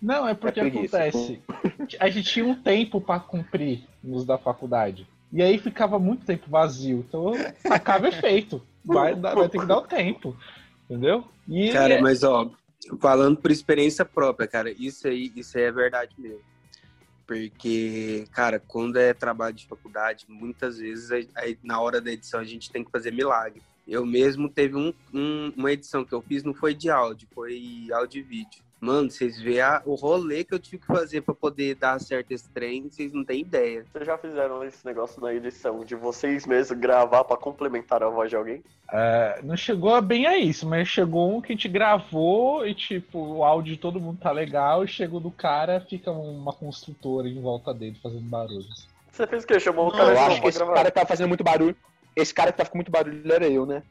[0.01, 0.99] Não, é porque É preguiça.
[1.05, 1.43] acontece.
[1.99, 5.07] A gente tinha um tempo pra cumprir nos da faculdade.
[5.33, 7.05] E aí ficava muito tempo vazio.
[7.09, 7.33] Então
[7.71, 8.63] acaba efeito.
[8.85, 10.37] Vai, dar- vai ter que dar o tempo.
[10.89, 11.25] Entendeu?
[11.47, 12.51] E Cara, mas ó,
[13.01, 16.41] falando por experiência própria, cara, isso aí, isso aí é verdade mesmo.
[17.29, 22.45] Porque, cara, quando é trabalho de faculdade, muitas vezes aí- na hora da edição a
[22.45, 23.61] gente tem que fazer milagre.
[23.87, 27.89] Eu mesmo teve um- um- uma edição que eu fiz, não foi de áudio, foi
[27.93, 28.63] áudio e vídeo.
[28.81, 32.31] Mano, vocês vê a- o rolê que eu tive que fazer pra poder dar certo
[32.31, 33.85] esse trem, vocês não têm ideia.
[33.93, 38.31] Vocês já fizeram esse negócio na edição de vocês mesmos gravar pra complementar a voz
[38.31, 38.63] de alguém?
[38.93, 43.19] É, não chegou bem a isso, mas chegou um que a gente gravou e, tipo,
[43.19, 47.41] o áudio de todo mundo tá legal, e chegou do cara, fica uma construtora em
[47.41, 48.87] volta dele fazendo barulhos.
[49.11, 49.59] Você fez o quê?
[49.59, 50.75] Chamou o Não, cara Eu só acho que esse gravar?
[50.75, 51.77] cara que tava fazendo muito barulho.
[52.15, 53.83] Esse cara que tava com muito barulho era eu, né?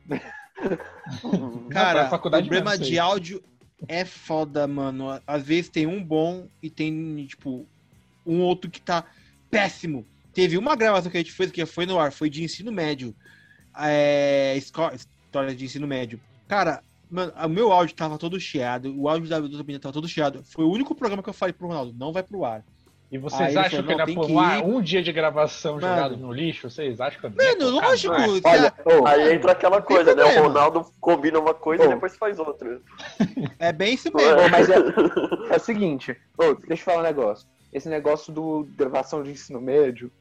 [1.69, 3.43] Cara, pra faculdade problema mesmo, de áudio
[3.87, 5.21] é foda, mano.
[5.25, 7.67] Às vezes tem um bom e tem, tipo,
[8.25, 9.05] um outro que tá
[9.49, 10.05] péssimo.
[10.33, 13.15] Teve uma gravação que a gente fez que foi no ar, foi de ensino médio.
[13.77, 16.19] É, história de ensino médio.
[16.47, 20.43] Cara, mano, o meu áudio tava todo chiado, o áudio da menina tava todo chiado.
[20.43, 22.63] Foi o único programa que eu falei pro Ronaldo, não vai pro ar.
[23.09, 24.63] E vocês Aí acham falou, que ele não, ia tem pôr que um, ar- ir.
[24.65, 25.87] um dia de gravação Mano.
[25.87, 26.69] jogado no lixo?
[26.69, 28.13] Vocês acham que Mano, lógico.
[28.13, 28.27] É?
[28.43, 30.23] Olha, ô, Aí entra aquela coisa, né?
[30.23, 30.47] O problema.
[30.47, 31.89] Ronaldo combina uma coisa e Ô.
[31.91, 32.81] depois faz outra.
[33.59, 34.11] É bem isso é?
[34.11, 34.39] mesmo.
[34.41, 34.75] Ô, mas é,
[35.53, 37.47] é o seguinte, ô, deixa eu falar um negócio.
[37.71, 40.11] Esse negócio do gravação de ensino médio,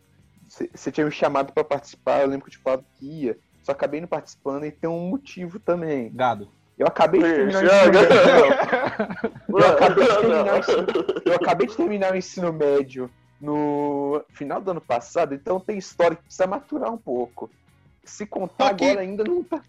[0.73, 3.73] você tinha me chamado pra participar, eu lembro que eu te falava que ia, só
[3.73, 6.11] acabei não participando e tem um motivo também.
[6.15, 6.49] Gado.
[6.79, 9.17] Eu acabei de terminar o ensino médio.
[9.49, 10.59] Eu acabei, de terminar o Não.
[10.59, 10.87] ensino,
[11.25, 13.11] eu acabei de terminar o ensino médio
[13.41, 17.51] no final do ano passado, então tem história que precisa maturar um pouco.
[18.05, 19.63] Se contar Só que- agora ainda não tá.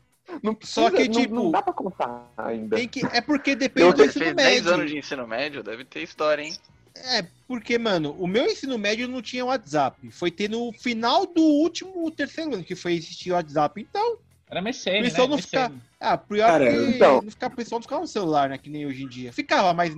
[0.43, 2.75] Não Só precisa, que, não- tipo, não, dá pra contar ainda.
[2.75, 4.73] Tem que, é porque depende Eu do ensino fez 10 médio.
[4.73, 6.53] anos de ensino médio, deve ter história, hein?
[6.95, 10.11] É, porque, mano, o meu ensino médio não tinha WhatsApp.
[10.11, 13.79] Foi ter no final do último terceiro ano que foi existir o WhatsApp.
[13.79, 14.17] Então,
[14.49, 15.35] Era MSN, Pessoal né?
[15.35, 15.81] não fica- MSN.
[15.99, 18.57] ah, pior Cara, que então- não ficar, o pessoal não ficava no celular, né?
[18.57, 19.33] Que nem hoje em dia.
[19.33, 19.93] Ficava, mas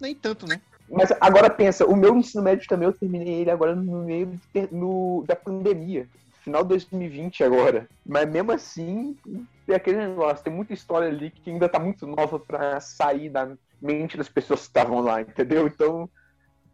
[0.00, 0.60] nem tanto, né?
[0.88, 4.40] Mas agora pensa, o meu ensino médio também eu terminei ele agora no meio
[4.72, 6.08] no- da pandemia.
[6.42, 7.88] Final de 2020 agora.
[8.04, 9.16] Mas mesmo assim,
[9.66, 13.50] tem aquele negócio, tem muita história ali que ainda tá muito nova pra sair da
[13.80, 15.66] mente das pessoas que estavam lá, entendeu?
[15.66, 16.08] Então,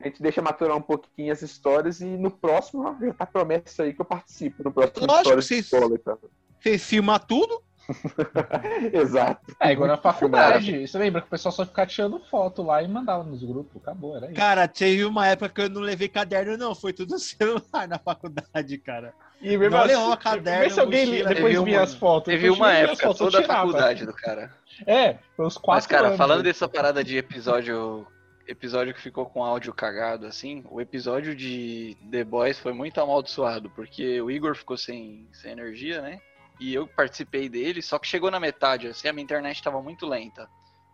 [0.01, 4.01] a gente deixa maturar um pouquinho as histórias e no próximo tá promessa aí que
[4.01, 4.63] eu participo.
[4.63, 6.19] No próximo Lógico Histórias que de vocês- Escola e tal.
[6.67, 7.63] Você filma tudo,
[8.93, 9.55] Exato.
[9.61, 10.87] É, igual na faculdade.
[10.87, 13.81] Você lembra que o pessoal só ficava tirando foto lá e mandava nos grupos.
[13.81, 14.35] Acabou, era isso.
[14.35, 16.75] Cara, teve uma época que eu não levei caderno, não.
[16.75, 19.15] Foi tudo celular na faculdade, cara.
[19.41, 22.33] E mesmo Não assim, levava caderno, vê se alguém mochila, depois via as fotos.
[22.33, 24.51] Teve uma época fotos, eu toda a faculdade do cara.
[24.87, 26.19] É, foi uns quatro Mas, cara, anos.
[26.19, 26.45] falando né?
[26.45, 28.07] dessa parada de episódio.
[28.49, 33.69] Episódio que ficou com áudio cagado, assim, o episódio de The Boys foi muito amaldiçoado,
[33.71, 36.21] porque o Igor ficou sem, sem energia, né?
[36.59, 40.07] E eu participei dele, só que chegou na metade, assim, a minha internet tava muito
[40.07, 40.49] lenta.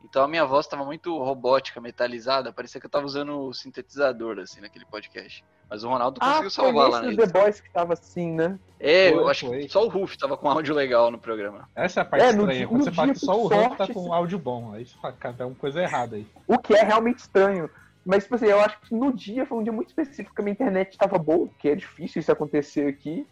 [0.05, 4.41] Então a minha voz tava muito robótica, metalizada, parecia que eu tava usando o sintetizador,
[4.41, 5.45] assim, naquele podcast.
[5.71, 7.27] Mas o Ronaldo Ah, conseguiu salvar lá nesse The.
[7.27, 8.59] Boys que tava assim, né?
[8.81, 9.59] É, eu Foi, acho foi.
[9.61, 11.69] que só o Ruf tava com áudio legal no programa.
[11.77, 12.53] Essa é a parte É, estranha.
[12.59, 14.73] dia- Quando você fala que só o Hulk tá com áudio bom.
[14.73, 16.27] Aí você fala, cara, tem uma coisa errada aí.
[16.49, 17.71] O que é realmente estranho.
[18.05, 20.45] Mas, tipo assim, eu acho que no dia foi um dia muito específico, que a
[20.45, 23.25] minha internet tava boa, que é difícil isso acontecer aqui.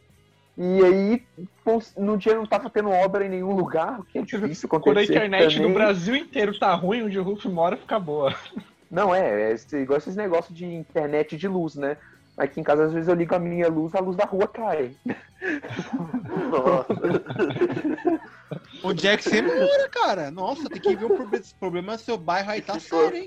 [0.63, 1.23] E aí,
[1.97, 4.81] no dia não tava tendo obra em nenhum lugar, o que é difícil acontecer.
[4.83, 5.69] Quando a internet também.
[5.69, 8.35] do Brasil inteiro tá ruim, onde o Hulk mora fica boa.
[8.91, 11.97] Não, é, é esse- igual esses negócios de internet de luz, né?
[12.37, 14.95] Aqui em casa, às vezes, eu ligo a minha luz, a luz da rua cai.
[16.51, 17.23] Nossa.
[18.85, 20.31] Onde é que você mora, cara?
[20.31, 21.17] Nossa, tem que ver o
[21.59, 23.27] problema do seu bairro aí tá sério, hein?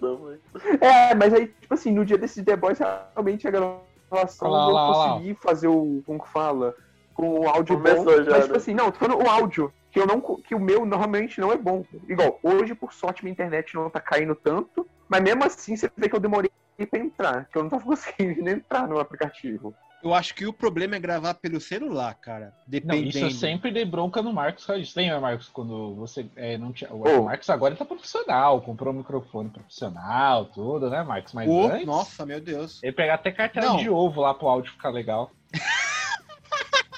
[0.81, 4.71] É, mas aí, tipo assim, no dia desses The Boys, realmente a gravação lá, eu
[4.71, 5.09] lá, lá.
[5.13, 6.01] consegui fazer o.
[6.05, 6.75] Como que fala?
[7.13, 8.23] Com o áudio Começou bom.
[8.23, 8.57] já, mas, tipo né?
[8.57, 9.73] assim, não, tô falando o áudio.
[9.91, 11.85] Que, eu não, que o meu normalmente não é bom.
[12.09, 14.87] Igual, hoje, por sorte, minha internet não tá caindo tanto.
[15.07, 16.49] Mas mesmo assim, você vê que eu demorei
[16.89, 17.45] pra entrar.
[17.45, 19.73] Que eu não tava conseguindo entrar no aplicativo.
[20.03, 22.47] Eu acho que o problema é gravar pelo celular, cara.
[22.47, 23.07] Não, Dependendo.
[23.07, 24.65] isso eu sempre dei bronca no Marcos.
[24.65, 24.99] disso.
[24.99, 26.91] Lembra, Marcos, quando você é, não tinha.
[26.91, 27.23] O Ô.
[27.23, 31.31] Marcos agora tá profissional, comprou um microfone profissional, tudo, né, Marcos?
[31.31, 32.83] Mas Ô, antes, nossa, meu Deus.
[32.83, 33.77] ele pegar até cartela Não.
[33.77, 35.31] de ovo lá pro áudio ficar legal.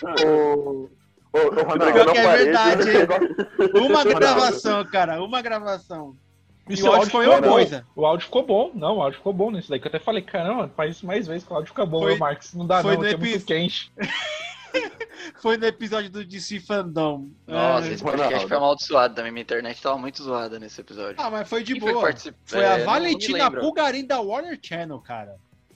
[0.01, 0.89] Ronaldo,
[1.31, 3.88] Pior na que é parede, verdade, hein?
[3.88, 5.21] Uma gravação, cara.
[5.23, 6.15] Uma gravação.
[6.67, 7.55] E, o áudio foi uma ficou bom.
[7.58, 7.86] coisa.
[7.95, 8.71] O áudio ficou bom.
[8.73, 9.79] Não, o áudio ficou bom nesse daí.
[9.79, 12.13] Que eu até falei, caramba, faz isso mais vezes que o áudio fica bom, Foi-
[12.13, 12.53] né, Marcos?
[12.55, 13.91] Não dá foi não, no é muito epi- quente.
[15.41, 17.29] Foi no episódio do DC Fandom.
[17.47, 19.31] Nossa, Ah, esse podcast foi amaldiçoado também.
[19.31, 21.15] Minha internet tava muito zoada nesse episódio.
[21.17, 22.03] Ah, mas foi de Quem foi boa.
[22.05, 23.51] particip- Foi é, a não- não me Valentina.
[23.51, 25.36] Pulgarim da Warner Channel, cara.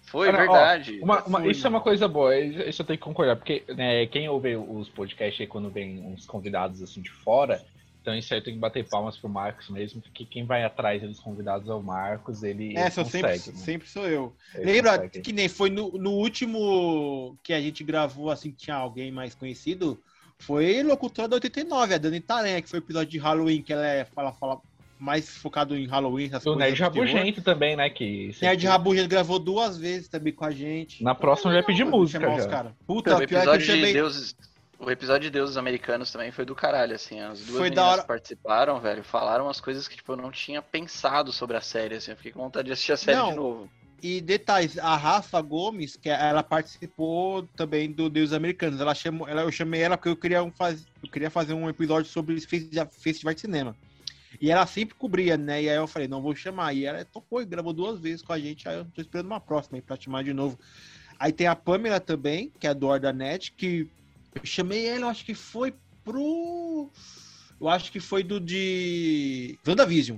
[0.10, 1.00] Foi, Cara, ó, verdade.
[1.02, 1.78] Uma- uma- Foi, isso é não.
[1.78, 5.48] uma coisa boa, isso eu tenho que concordar, porque né, quem ouve os podcasts aí
[5.48, 7.64] quando vem uns convidados assim de fora,
[8.02, 11.02] então isso aí eu tenho que bater palmas pro Marcos mesmo, porque quem vai atrás
[11.04, 13.58] dos convidados é o Marcos, ele, ele Essa eu sempre, consegue.
[13.58, 13.64] né?
[13.64, 14.34] sempre sou eu.
[14.56, 15.22] Ele Lembra consegue.
[15.22, 19.36] que nem foi no, no último que a gente gravou, assim, que tinha alguém mais
[19.36, 20.02] conhecido?
[20.40, 23.86] Foi locutora da 89, a Dani Taranha, que foi o episódio de Halloween, que ela
[23.86, 24.60] é, fala, fala
[25.00, 26.82] mais focado em Halloween, essas O coisas Nerd de.
[26.84, 27.90] Rabugento também, né?
[27.90, 31.04] Que Nerd Rabugento gravou duas vezes também com a gente.
[31.04, 32.50] Na próxima já pedi música chamar os já.
[32.50, 32.76] cara.
[32.86, 33.94] Puta, o pior que eu episódio de chamei...
[33.94, 34.36] deuses.
[34.78, 37.20] O episódio de deuses americanos também foi do caralho, assim.
[37.20, 38.02] As duas Foi meninas hora.
[38.02, 41.96] que participaram, velho, falaram umas coisas que, tipo, eu não tinha pensado sobre a série,
[41.96, 42.12] assim.
[42.12, 43.30] Eu fiquei com vontade de assistir a série Não.
[43.30, 43.70] de novo.
[44.02, 48.80] E detalhes, a Rafa Gomes, que ela participou também do Deus Americanos.
[48.80, 51.68] Ela chamou, ela, eu chamei ela porque eu queria, um faz, eu queria fazer um
[51.68, 53.76] episódio sobre festival de cinema.
[54.42, 55.64] E ela sempre cobria, né?
[55.64, 56.74] E aí eu falei, não vou chamar.
[56.74, 58.68] E ela tocou e gravou duas vezes com a gente.
[58.70, 60.58] Aí eu tô esperando uma próxima aí pra chamar de novo.
[61.20, 63.90] Aí tem a Pamela também, que é do Ordanet, que
[64.34, 65.74] eu chamei ela, eu acho que foi
[66.06, 66.90] pro.
[67.60, 69.60] Eu acho que foi do de.
[69.68, 70.18] WandaVision.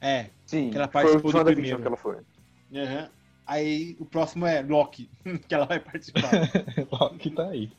[0.00, 1.80] É, Sim, Que ela foi participou o do WandaVision primeiro.
[1.80, 2.16] que ela foi.
[2.74, 3.10] Aham.
[3.46, 5.08] Aí o próximo é Loki,
[5.46, 6.30] que ela vai participar.
[6.90, 7.70] Loki tá aí.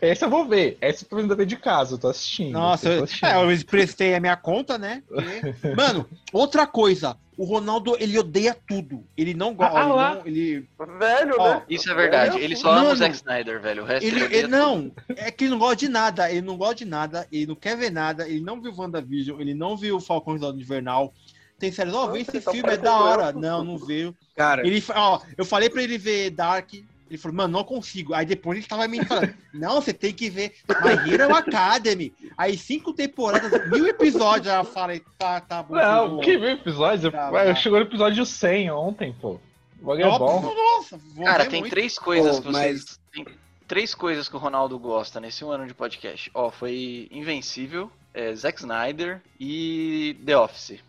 [0.00, 0.78] Esse eu vou ver.
[0.80, 2.52] Esse eu tô vendo de casa, eu tô assistindo.
[2.52, 3.28] Nossa, eu eu, tô assistindo.
[3.28, 5.02] é, eu emprestei a minha conta, né?
[5.08, 7.16] Porque- Mano, outra coisa.
[7.36, 9.02] O Ronaldo, ele odeia tudo.
[9.16, 9.78] Ele não gosta.
[9.78, 10.14] Ah, ele, lá.
[10.16, 11.62] não- ele, Velho, Ó, né?
[11.70, 12.38] Isso é verdade.
[12.38, 13.82] Ele só ama o Zack Snyder, velho.
[13.82, 16.30] O resto ele, odeia ele não, é que ele não gosta de nada.
[16.30, 17.26] Ele não gosta de nada.
[17.32, 18.28] Ele não quer ver nada.
[18.28, 19.40] Ele não viu WandaVision.
[19.40, 21.14] Ele não viu Falcão Soldado Invernal.
[21.58, 23.32] Tem séries, ó, vê Nossa, esse então filme, é da hora.
[23.32, 24.16] Não, não veio.
[24.34, 26.72] Cara, Ele, ó, eu falei pra ele ver Dark.
[27.10, 28.14] Ele falou, mano, não consigo.
[28.14, 32.14] Aí depois ele tava me falando, não, você tem que ver My Hero Academy.
[32.38, 34.46] Aí cinco temporadas, mil episódios.
[34.46, 35.74] Aí eu falei, tá, tá bom.
[35.74, 37.10] Não, que viu episódio?
[37.10, 37.54] Tá, tá.
[37.56, 39.40] Chegou no episódio 100 ontem, pô.
[39.82, 40.54] O bagulho é Nossa, bom.
[40.54, 41.72] Nossa, Cara, tem muito.
[41.72, 43.00] três coisas Pô, que vocês.
[43.12, 43.26] Tem
[43.66, 46.30] três coisas que o Ronaldo gosta nesse um ano de podcast.
[46.34, 50.80] Ó, foi Invencível, é, Zack Snyder e The Office.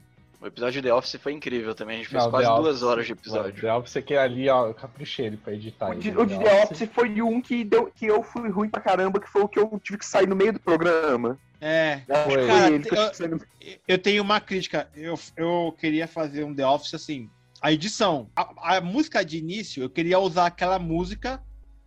[0.42, 1.98] O episódio de The Office foi incrível também.
[1.98, 3.62] A gente fez Não, quase duas horas de episódio.
[3.62, 5.92] The Office aqui ali, ó, eu caprichei ele pra editar.
[5.92, 6.18] O de, né?
[6.18, 9.30] o de The Office foi um que, deu, que eu fui ruim pra caramba, que
[9.30, 11.38] foi o que eu tive que sair no meio do programa.
[11.60, 12.48] É, que Foi.
[12.48, 13.42] Cara, ele que eu que no-
[13.88, 14.90] eu tenho uma crítica.
[14.96, 17.30] Eu, eu queria fazer um The Office assim.
[17.62, 18.28] A edição.
[18.36, 21.40] A, a música de início, eu queria usar aquela música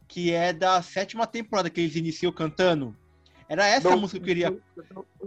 [0.06, 2.96] que é da sétima temporada que eles iniciam cantando.
[3.48, 3.98] Era essa Não.
[4.00, 4.58] música que eu queria.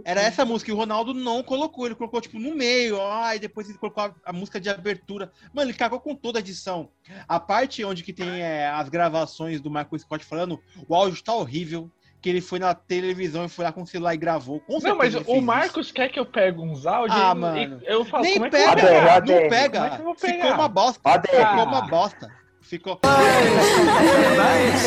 [0.04, 1.86] Era essa música e o Ronaldo não colocou.
[1.86, 3.00] Ele colocou, tipo, no meio.
[3.00, 5.30] Ai, depois ele colocou a, a música de abertura.
[5.52, 6.88] Mano, ele cagou com toda a edição.
[7.28, 11.32] A parte onde que tem é, as gravações do Michael Scott falando, o áudio tá
[11.34, 11.90] horrível.
[12.20, 14.58] Que ele foi na televisão e foi lá com o celular e gravou.
[14.58, 15.40] Com Não, mas o fez isso.
[15.46, 17.80] Marcos quer que eu pegue uns áudios Ah, e- mano.
[17.80, 19.12] e eu falo, Nem como é que eu pega?
[19.14, 19.20] ADR.
[19.20, 19.90] não Como é pega.
[19.90, 21.00] que eu vou Ficou uma bosta.
[21.04, 21.30] ADR.
[21.30, 22.28] Ficou uma bosta.
[22.60, 22.96] Ficou.
[23.06, 24.82] Parabéns.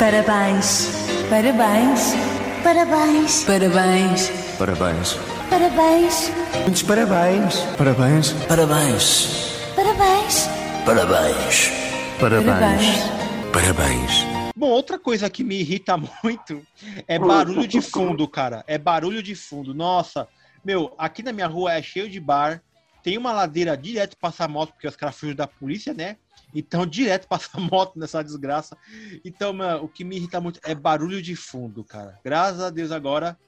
[0.00, 1.05] Parabéns.
[1.28, 2.14] Parabéns.
[2.62, 3.44] Parabéns.
[3.44, 4.30] Parabéns.
[5.50, 6.30] Parabéns.
[6.62, 7.60] Muitos parabéns.
[7.76, 8.32] Parabéns.
[8.46, 9.48] Parabéns.
[9.74, 10.48] Parabéns.
[10.84, 11.70] Parabéns.
[12.20, 12.86] Parabéns.
[13.52, 14.24] Parabéns.
[14.54, 16.64] Bom, outra coisa que me irrita muito
[17.08, 18.62] é barulho de fundo, cara.
[18.68, 19.74] É barulho de fundo.
[19.74, 20.28] Nossa,
[20.64, 22.62] meu, aqui na minha rua é cheio de bar.
[23.02, 26.16] Tem uma ladeira direto passar moto, porque os caras fugem da polícia, né?
[26.58, 28.76] Então, direto passar moto nessa desgraça.
[29.24, 32.18] Então, mano, o que me irrita muito é barulho de fundo, cara.
[32.24, 33.38] Graças a Deus agora,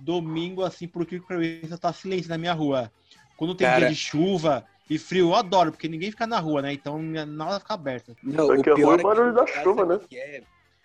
[0.00, 2.90] domingo, assim, por que pareça, tá silêncio na minha rua.
[3.36, 3.80] Quando tem Cara.
[3.80, 6.72] dia de chuva e frio, eu adoro, porque ninguém fica na rua, né?
[6.72, 8.14] Então, nada fica aberta.
[8.22, 10.00] não, o pior é que barulho da chuva, né?
[10.12, 10.42] é-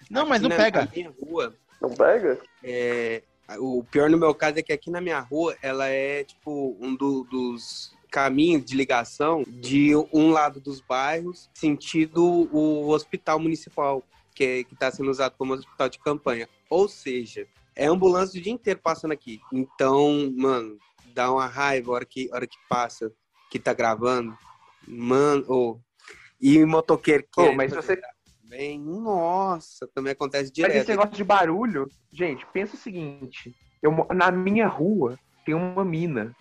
[0.10, 0.82] Não, mas não na- pega.
[0.86, 2.39] Na minha rua, Não pega?
[2.63, 3.24] é,
[3.60, 6.96] o pior no meu caso é que aqui na minha rua, ela é tipo um
[6.96, 14.04] do- dos caminhos de ligação de um lado dos bairros, sentido o hospital municipal,
[14.36, 16.47] que está sendo usado como hospital de campanha.
[16.69, 19.39] Ou seja, é ambulância o dia inteiro passando aqui.
[19.52, 20.78] Então, mano,
[21.13, 23.12] dá uma raiva a hora que, a hora que passa,
[23.50, 24.38] que tá gravando.
[24.86, 25.80] Mano, ô.
[26.39, 28.02] e motoqueiro que Pô, mas você,
[28.52, 30.76] Bem, nossa, também acontece Mas direto.
[30.76, 36.36] esse negócio de barulho, gente, pensa o seguinte: eu, na minha rua tem uma mina.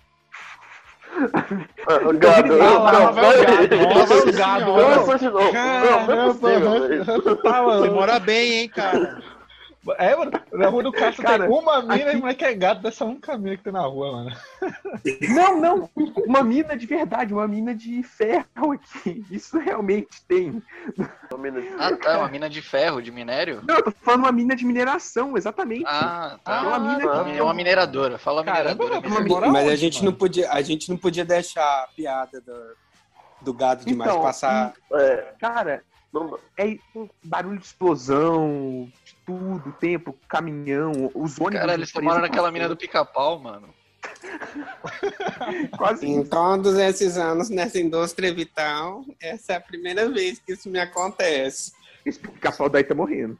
[2.18, 3.76] Gado, Ah, lá, lá vai o gado.
[3.76, 4.72] Não.
[4.72, 7.36] Não, não é possível.
[7.42, 7.92] Tá, Você mano.
[7.94, 9.18] mora bem, hein, cara?
[9.98, 10.30] É, mano.
[10.52, 13.04] Na rua do Castro Cara, tem uma mina aqui- e o moleque é gato dessa
[13.04, 14.36] única mina que tem na rua, mano.
[15.34, 15.90] Não, não,
[16.26, 19.24] uma mina de verdade, uma mina de ferro aqui.
[19.30, 20.62] Isso realmente tem.
[21.78, 22.18] Ah, tá.
[22.18, 23.62] Uma mina de ferro, de minério?
[23.66, 25.84] Não, eu tô falando uma mina de mineração, exatamente.
[25.86, 26.62] Ah, Ah, tá.
[26.62, 28.18] uma mina É que uma mineradora.
[28.18, 29.48] Fala Caramba, mineradora.
[29.50, 30.10] Mas a gente, mano?
[30.10, 32.76] não podia, a gente não podia deixar a piada do,
[33.40, 34.74] do gado demais Então, passar.
[34.92, 35.82] É, Cara,
[36.58, 36.76] é
[37.22, 38.90] barulho de explosão,
[39.30, 41.60] tudo, tempo, caminhão, os ônibus.
[41.60, 43.72] Caralho, você mora naquela mina do pica-pau, mano.
[45.78, 50.68] Quase Em todos esses anos nessa indústria vital, essa é a primeira vez que isso
[50.68, 51.72] me acontece.
[52.04, 53.38] Esse pica-pau daí tá morrendo.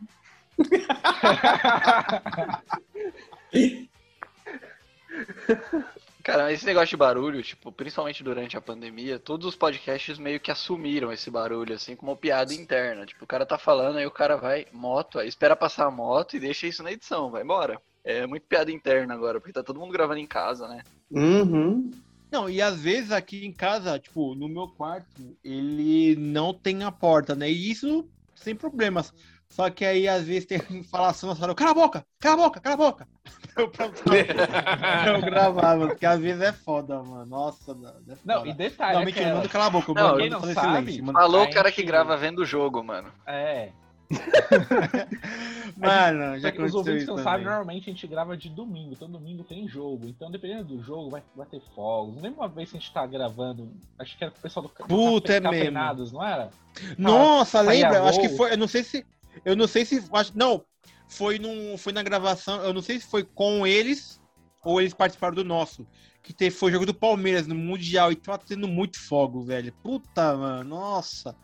[6.23, 10.51] Cara, esse negócio de barulho, tipo, principalmente durante a pandemia, todos os podcasts meio que
[10.51, 13.07] assumiram esse barulho, assim, como piada interna.
[13.07, 16.37] Tipo, o cara tá falando, aí o cara vai, moto, aí espera passar a moto
[16.37, 17.81] e deixa isso na edição, vai embora.
[18.05, 20.83] É muito piada interna agora, porque tá todo mundo gravando em casa, né?
[21.11, 21.91] Uhum.
[22.31, 26.93] Não, e às vezes aqui em casa, tipo, no meu quarto, ele não tem a
[26.93, 27.51] porta, né?
[27.51, 29.13] E isso sem problemas.
[29.51, 32.61] Só que aí, às vezes, tem falação na sala, cala a boca, cala a boca,
[32.61, 33.09] cala a boca.
[35.07, 37.27] Eu, gravava, porque às vezes é foda, mano.
[37.27, 38.19] Nossa, mano, é foda.
[38.25, 39.93] Não, e detalhe, Não, é mentira, eu que- mando calar a boca.
[39.93, 41.19] Não, quem não sabe, silêncio, mano.
[41.19, 43.13] Falou o cara que gente- grava vendo o jogo, mano.
[43.27, 43.71] É.
[45.77, 49.09] Mano, já Pra que os ouvintes não sabem, normalmente a gente grava de domingo, então
[49.09, 50.07] domingo tem jogo.
[50.09, 52.17] Então, dependendo do jogo, vai, vai ter fogos.
[52.17, 54.67] Não lembra uma vez que a gente tá gravando, acho que era com o pessoal
[54.67, 56.13] do, do Puta, é Cafe- mesmo.
[56.13, 56.51] Não era?
[56.99, 57.99] Nossa, saía lembra?
[57.99, 58.53] Eu Acho que foi.
[58.53, 59.07] Eu não sei se.
[59.45, 60.03] Eu não sei se.
[60.13, 60.65] acho- não,
[61.09, 62.63] foi, num, foi na gravação.
[62.63, 64.21] Eu não sei se foi com eles
[64.65, 65.87] ou eles participaram do nosso.
[66.23, 69.73] Que teve, foi o jogo do Palmeiras no Mundial e tava tendo muito fogo, velho.
[69.83, 70.69] Puta, mano.
[70.69, 71.35] Nossa.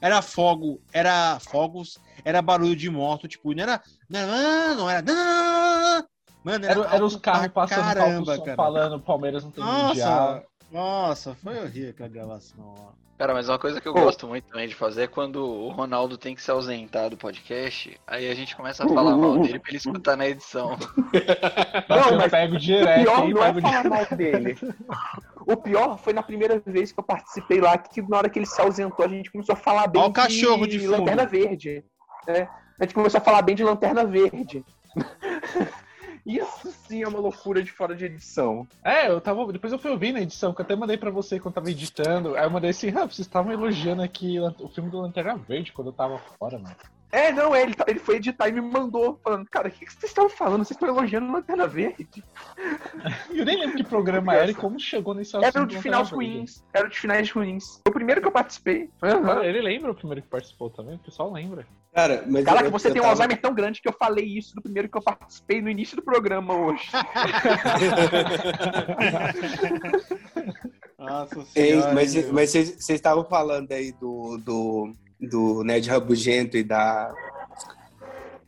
[0.00, 3.80] Era fogo, era fogos, era barulho de moto, tipo, não era.
[4.08, 4.74] Não era.
[4.74, 5.02] Não, era.
[5.02, 6.08] Não,
[6.42, 8.54] Mano, Era, era os alto carros passando caramba, cara.
[8.56, 10.44] falando Palmeiras não tem mundial.
[10.74, 12.74] Nossa, foi horrível aquela gravação.
[13.16, 13.94] Cara, mas uma coisa que eu Ô.
[13.94, 17.96] gosto muito também de fazer é quando o Ronaldo tem que se ausentar do podcast,
[18.04, 20.70] aí a gente começa a falar mal dele pra ele escutar na edição.
[21.88, 23.34] Nossa, eu mas pego O direto, pior hein?
[23.34, 24.58] não é falar mal dele.
[25.46, 28.46] O pior foi na primeira vez que eu participei lá, que na hora que ele
[28.46, 30.90] se ausentou, a gente começou a falar bem o cachorro de fundo.
[30.90, 31.84] Lanterna Verde.
[32.26, 32.48] né?
[32.80, 34.64] A gente começou a falar bem de Lanterna Verde.
[36.26, 38.66] Isso sim é uma loucura de fora de edição.
[38.82, 39.52] É, eu tava.
[39.52, 42.34] Depois eu fui ouvir na edição, que eu até mandei pra você quando tava editando.
[42.34, 45.88] Aí eu mandei assim, ah, vocês estavam elogiando aqui o filme do Lanterna Verde quando
[45.88, 46.76] eu tava fora, mano.
[47.14, 49.86] É, não, é, ele, tá- ele foi editar e me mandou, falando, cara, o que,
[49.86, 50.64] que vocês estão falando?
[50.64, 52.08] Vocês estão elogiando Lanterna Verde?
[53.32, 55.46] Eu nem lembro que programa era e como chegou nesse assunto.
[55.56, 56.64] Era o de finais ruins.
[56.74, 57.80] Era o de finais ruins.
[57.86, 58.90] Foi o primeiro que eu participei.
[59.00, 61.64] Olha, Ele lembra o primeiro que participou também, o pessoal lembra.
[61.94, 64.24] Cara, mas Caraca, eu- você eu tem um tava- Alzheimer tão grande que eu falei
[64.24, 66.88] isso do primeiro que eu participei no início do programa hoje.
[71.04, 77.14] Nossa Ei, mas mas vocês estavam falando aí do, do, do Ned Rabugento e da.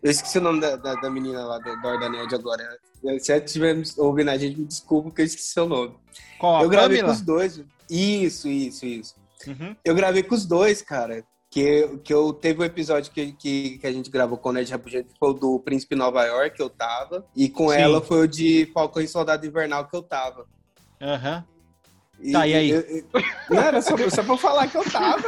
[0.03, 2.63] Eu esqueci o nome da, da, da menina lá do, da Horda Nerd agora.
[3.21, 5.95] Se ela estiver ouvindo a gente, me desculpa que eu esqueci seu nome.
[6.39, 7.15] Qual, eu gravei Pamela?
[7.15, 7.61] com os dois.
[7.91, 9.15] Isso, isso, isso.
[9.47, 9.77] Uhum.
[9.85, 11.25] Eu gravei com os dois, cara.
[11.49, 14.71] Que, que eu teve um episódio que, que, que a gente gravou com o Ned
[14.71, 17.25] Rabugento, que foi o do Príncipe Nova York, que eu tava.
[17.35, 17.77] E com Sim.
[17.77, 20.47] ela foi o de Falcão e Soldado Invernal, que eu tava.
[21.01, 21.45] Aham.
[22.33, 22.71] Tá, e aí?
[22.71, 23.05] eu- eu-
[23.51, 25.23] não, era só, só pra eu falar que eu tava.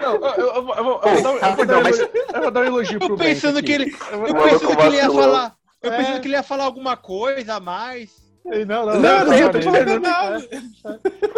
[0.00, 0.74] Não, eu, eu, vou-
[1.20, 3.96] dar um- eu vou dar elogio- pro Eu pensando Bento que ele.
[4.10, 5.54] Eu pensando que ele ia falar.
[5.82, 5.96] Eu É.
[5.98, 8.10] pensando que ele ia falar alguma coisa a mais.
[8.44, 10.48] Não, não, Não, não, não, eu tô não, falando não, nada.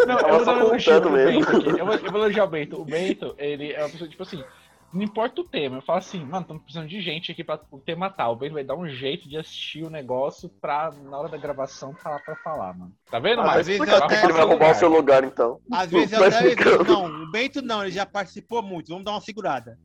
[0.07, 1.11] Não, eu vou dar um elogio pro.
[1.11, 1.51] Bento
[1.85, 2.81] vou, eu vou elogiar o Bento.
[2.81, 4.43] O Bento, ele é uma pessoa, tipo assim,
[4.93, 5.77] não importa o tema.
[5.77, 8.33] Eu falo assim, mano, estamos precisando de gente aqui pra o tema tal.
[8.33, 11.93] O Bento vai dar um jeito de assistir o negócio pra, na hora da gravação,
[11.93, 12.91] tá lá pra falar, mano.
[13.09, 13.59] Tá vendo, Marcos?
[13.61, 15.59] às vezes eu até- Ele vai roubar o seu lugar, então.
[15.71, 16.55] Às vezes eu até.
[16.83, 18.89] Não, o Bento não, ele já participou muito.
[18.89, 19.77] Vamos dar uma segurada.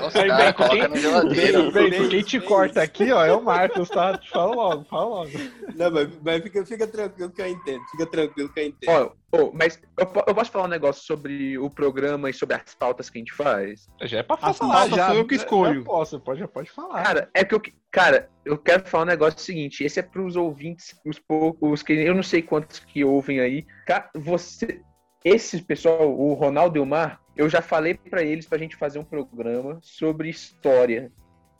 [0.00, 1.62] Nossa, Aí, cara, coloca quem- na geladeira.
[1.62, 4.18] Bento, Bento, quem te corta aqui, ó, é o Marcos, tá?
[4.32, 5.30] Fala logo, fala logo.
[5.74, 7.82] Não, mas, mas fica, fica tranquilo que eu entendo.
[7.90, 8.88] Fica tranquilo que eu entendo.
[9.32, 12.74] Ó, ô, mas eu, eu posso falar um negócio sobre o programa e sobre as
[12.74, 13.88] pautas que a gente faz?
[14.02, 15.06] Já é pra falar, pauta já.
[15.08, 15.80] sou eu que escolho.
[15.80, 17.02] Eu posso, pode, pode falar.
[17.02, 17.62] Cara, é que eu.
[17.90, 19.84] Cara, eu quero falar um negócio seguinte.
[19.84, 23.66] Esse é pros ouvintes, os poucos, que eu não sei quantos que ouvem aí.
[23.86, 24.80] Ca- Você.
[25.24, 28.98] Esse pessoal, o Ronaldo e o Mar, eu já falei pra eles pra gente fazer
[28.98, 31.10] um programa sobre história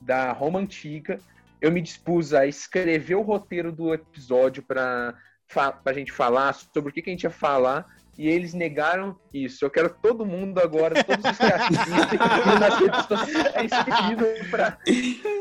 [0.00, 1.18] da Roma Antiga.
[1.60, 5.14] Eu me dispus a escrever o roteiro do episódio pra,
[5.46, 7.86] fa pra gente falar sobre o que, que a gente ia falar.
[8.18, 9.64] E eles negaram isso.
[9.64, 12.18] Eu quero todo mundo agora, todos os que assistem
[12.60, 14.78] nas redes sociais pedindo pra,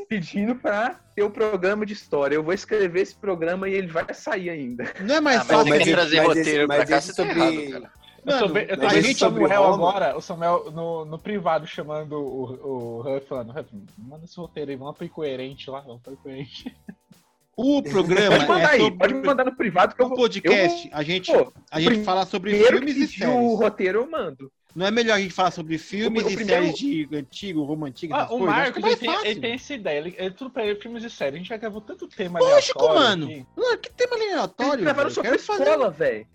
[0.07, 2.35] pedindo pra ter o programa de história.
[2.35, 4.85] Eu vou escrever esse programa e ele vai sair ainda.
[5.01, 5.69] Não é mais Ah, mas fácil.
[5.69, 7.89] mas esse- trazer mas roteiro esse- pra mas cá, esse você tá sobre- errado,
[8.21, 8.37] cara.
[8.37, 9.13] Eu, tô Mano, bem- eu tô sobre
[9.47, 13.65] Samuel agora, o Samuel no, no privado chamando o, o Huff, falando, Huff,
[13.97, 16.75] manda esse roteiro aí, vamos pra incoerente lá, vamos pra incoerente.
[17.55, 20.09] O programa Pode mandar é aí, sobre pode me mandar no privado que eu o
[20.09, 20.17] vou.
[20.17, 20.89] podcast.
[20.93, 23.59] A gente, Pô, a gente fala sobre filmes e pediu o séries.
[23.59, 24.51] roteiro eu mando.
[24.73, 27.61] Não é melhor a gente falar sobre filmes O- o e primeiro- séries de antigo,
[27.63, 28.47] Roma antiga, Ah, o coisas?
[28.47, 31.09] Marcos, é ele tem, ele tem essa ideia, ele, é tudo pra ele, filmes e
[31.09, 33.25] séries, a gente já gravou tanto tema Lógico, aleatório mano.
[33.25, 33.45] aqui.
[33.59, 34.83] Ah, Que tema aleatório.
[34.83, 36.25] gravaram sobre escola, velho.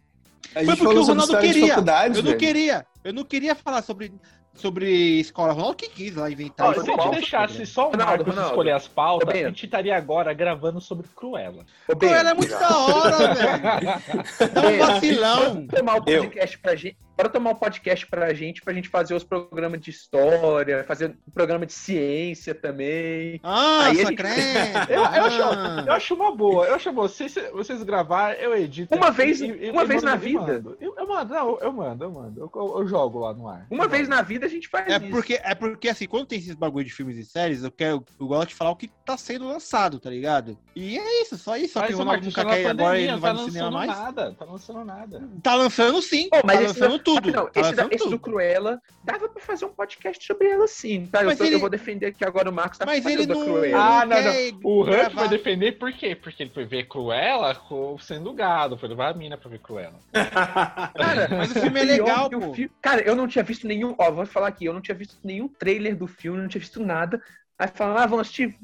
[0.54, 1.74] A Foi porque o Ronaldo queria.
[2.14, 2.86] Eu não queria.
[3.04, 4.12] Eu não queria falar sobre,
[4.54, 5.52] sobre escola.
[5.52, 6.72] O Ronaldo que quis lá inventar.
[6.72, 6.84] Isso.
[6.84, 8.50] se a gente deixasse só o Ronaldo, Marcos Ronaldo.
[8.50, 11.64] escolher as pautas, a gente estaria agora gravando sobre Cruella.
[11.88, 14.52] Ô, ela é muito da hora, velho.
[14.52, 15.66] Dá um vacilão.
[15.66, 17.05] Tomar o podcast pra gente.
[17.16, 21.30] Bora tomar um podcast pra gente, pra gente fazer os programas de história, fazer um
[21.32, 23.40] programa de ciência também.
[23.42, 24.36] Ah, Aí ele- crente.
[24.90, 25.84] Eu, eu, acho, Ah.
[25.86, 27.08] eu acho uma boa, eu acho boa.
[27.08, 28.94] Se se vocês gravarem, eu edito.
[28.94, 30.40] Uma aqui vez- e- e- uma e vez mando- na e vida.
[30.40, 30.76] mando.
[30.80, 32.40] Eu, eu mando, não, eu mando, eu mando.
[32.40, 33.66] Eu, eu- eu jogo lá no ar.
[33.70, 35.08] Uma Eu vez na vida a gente faz É isso.
[35.10, 38.04] porque, é porque, assim, quando tem esses bagulho de filmes e séries, eu quero.
[38.20, 40.58] Eu gosto de falar o que tá sendo lançado, tá ligado?
[40.74, 41.72] E é isso, só isso.
[41.74, 43.20] Só que Mas o o Ronaldo Marcos nunca tá na quer ir agora, pandemia, não
[43.20, 43.98] vai tá no cinema lançando mais.
[44.00, 45.28] nada, tá lançando nada.
[45.42, 46.28] Tá lançando sim.
[46.28, 47.32] Pô, mas tá lançando não- tudo.
[47.32, 48.18] Não, esse, da- esse do tudo.
[48.18, 51.22] Cruella, dava pra fazer um podcast sobre ela sim, tá?
[51.22, 53.34] Eu, tô- eu ele- vou defender aqui agora o Marcos tá Mas fazendo ele da
[53.34, 53.78] não- Cruella.
[53.78, 54.60] Ah, não, não.
[54.64, 55.08] O Hunt gravar.
[55.14, 56.14] vai defender por quê?
[56.16, 57.56] Porque ele foi ver Cruella
[58.00, 58.76] sendo gado.
[58.78, 59.98] Foi levar a mina pra ver Cruella.
[60.94, 62.54] Cara, Mas o filme é pior legal, pô.
[62.54, 63.94] fi- Cara, eu não tinha visto nenhum.
[63.98, 66.84] Ó, vou falar aqui, eu não tinha visto nenhum trailer do filme, não tinha visto
[66.84, 67.20] nada.
[67.58, 68.54] Aí falam, ah, vamos assistir.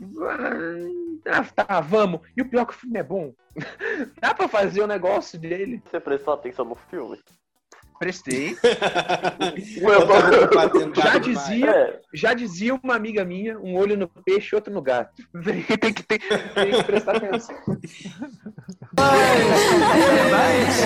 [1.26, 2.20] Ah, tá, vamos.
[2.36, 3.32] E o pior é que o filme é bom.
[4.20, 5.82] Dá pra fazer o negócio dele.
[5.90, 7.18] Você prestou atenção no filme?
[8.02, 8.56] Prestei.
[10.96, 15.22] Já dizia, É, já dizia uma amiga minha, um olho no peixe, outro no gato.
[15.80, 17.54] Tem que, tem, tem que prestar atenção.
[18.96, 20.76] Parabéns.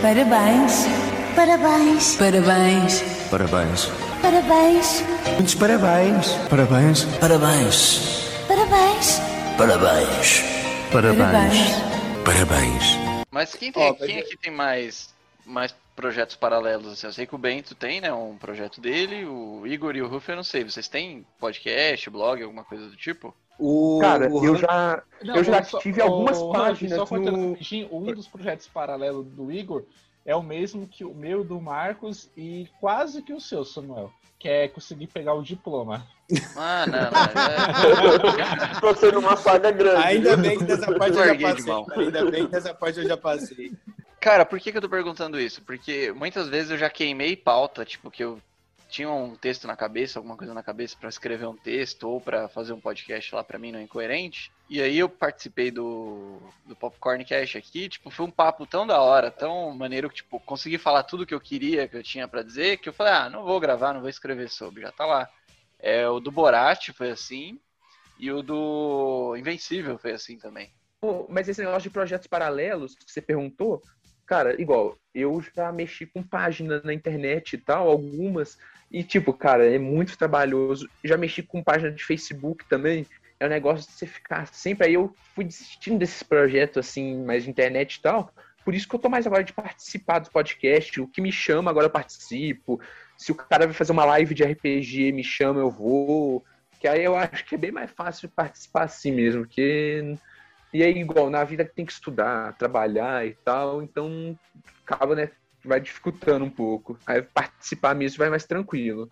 [0.00, 0.88] Parabéns.
[1.36, 2.16] Parabéns.
[2.16, 3.02] Parabéns.
[3.30, 3.90] Parabéns.
[4.22, 5.04] Parabéns.
[5.34, 6.32] Muitos parabéns.
[6.48, 7.04] Parabéns.
[7.20, 8.24] Parabéns.
[8.48, 9.20] Parabéns.
[9.58, 10.42] Parabéns.
[10.90, 11.76] Parabéns.
[12.24, 13.07] Parabéns.
[13.30, 15.14] Mas quem, tem, Ó, mas quem é- aqui tem mais,
[15.44, 16.92] mais projetos paralelos?
[16.92, 17.06] assim?
[17.06, 18.12] Eu sei que o Bento tem, né?
[18.12, 20.64] Um projeto dele, o Igor e o Ruf, eu não sei.
[20.64, 23.34] Vocês têm podcast, blog, alguma coisa do tipo?
[23.58, 25.02] O, Cara, o eu já.
[25.22, 27.56] Eu já tive algumas páginas Só no-
[27.90, 29.84] um dos projetos paralelos do Igor
[30.24, 34.12] é o mesmo que o meu, do Marcos, e quase que o seu, Samuel.
[34.38, 36.06] Que é conseguir pegar o diploma.
[36.56, 38.30] Ah, não, não.
[38.38, 40.06] é- tô sendo uma saga grande.
[40.06, 42.04] Ainda bem que dessa parte eu já Larguei de passei.
[42.04, 43.72] Ainda bem que dessa parte eu já passei.
[44.20, 45.62] Cara, por que, que eu tô perguntando isso?
[45.62, 48.38] Porque muitas vezes eu já queimei pauta, tipo, que eu
[48.88, 52.48] tinha um texto na cabeça, alguma coisa na cabeça pra escrever um texto ou pra
[52.48, 54.50] fazer um podcast lá pra mim não incoerente.
[54.68, 59.00] E aí eu participei do, do Popcorn Cash aqui, tipo, foi um papo tão da
[59.00, 62.42] hora, tão maneiro que, tipo, consegui falar tudo que eu queria, que eu tinha pra
[62.42, 65.28] dizer, que eu falei, ah, não vou gravar, não vou escrever sobre, já tá lá.
[65.78, 67.58] É, o do Borat foi assim,
[68.18, 70.70] e o do Invencível foi assim também.
[71.28, 73.82] Mas esse negócio de projetos paralelos que você perguntou,
[74.26, 78.58] cara, igual, eu já mexi com página na internet e tal, algumas,
[78.90, 80.88] e tipo, cara, é muito trabalhoso.
[81.04, 83.06] Já mexi com página de Facebook também.
[83.38, 84.88] É um negócio de você ficar sempre.
[84.88, 88.32] Aí eu fui desistindo desses projetos assim, mais de internet e tal.
[88.68, 91.00] Por isso que eu tô mais agora de participar do podcast.
[91.00, 92.78] O que me chama, agora eu participo.
[93.16, 96.44] Se o cara vai fazer uma live de RPG, me chama, eu vou.
[96.78, 100.14] Que aí eu acho que é bem mais fácil participar assim mesmo, porque
[100.70, 104.38] e aí, igual, na vida tem que estudar, trabalhar e tal, então
[104.86, 105.30] acaba, né,
[105.64, 106.98] vai dificultando um pouco.
[107.06, 109.08] Aí participar mesmo vai mais tranquilo.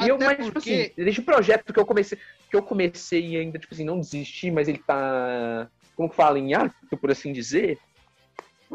[0.00, 2.16] E eu, Até mas, tipo porque- assim, desde o projeto que eu comecei,
[2.48, 6.38] que eu comecei e ainda, tipo assim, não desisti, mas ele tá, como que fala,
[6.38, 7.76] em ato, por assim dizer.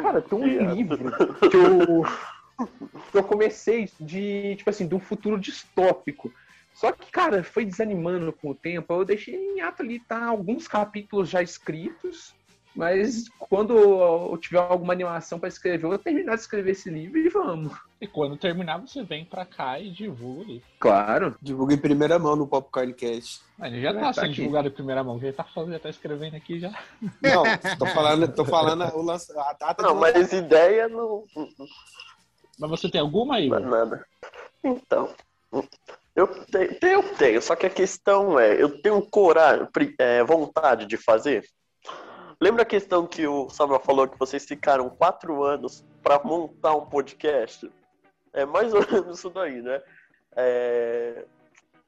[0.01, 1.11] Cara, tem um Em livro
[1.49, 2.03] que eu,
[3.11, 6.33] que eu comecei de, tipo assim, de um futuro distópico.
[6.73, 8.93] Só que, cara, foi desanimando com o tempo.
[8.93, 10.25] Eu deixei em ato ali, tá?
[10.25, 12.33] Alguns capítulos já escritos.
[12.75, 17.17] Mas quando eu tiver alguma animação para escrever, eu vou terminar de escrever esse livro
[17.17, 17.75] e vamos.
[17.99, 20.63] E quando terminar, você vem pra cá e divulga ali.
[20.79, 21.35] Claro.
[21.41, 23.41] Divulga em primeira mão no Popcorn Cast.
[23.57, 24.33] Mas ele já tá tá sendo aqui.
[24.35, 25.19] divulgado em primeira mão.
[25.19, 26.71] Já tá falando, já tá escrevendo aqui já.
[27.21, 27.43] Não,
[27.77, 31.23] tô falando, tô falando o lança, a data Não, mas ideia não.
[32.57, 33.49] Mas você tem alguma aí?
[33.49, 34.05] Não nada.
[34.63, 35.09] Então,
[36.15, 39.67] eu tenho, eu tenho, só que a questão é, eu tenho coragem,
[39.97, 41.45] é, vontade de fazer.
[42.41, 46.85] Lembra a questão que o Samuel falou que vocês ficaram quatro anos para montar um
[46.85, 47.69] podcast?
[48.31, 49.81] É mais ou menos isso daí, né?
[50.35, 51.25] É,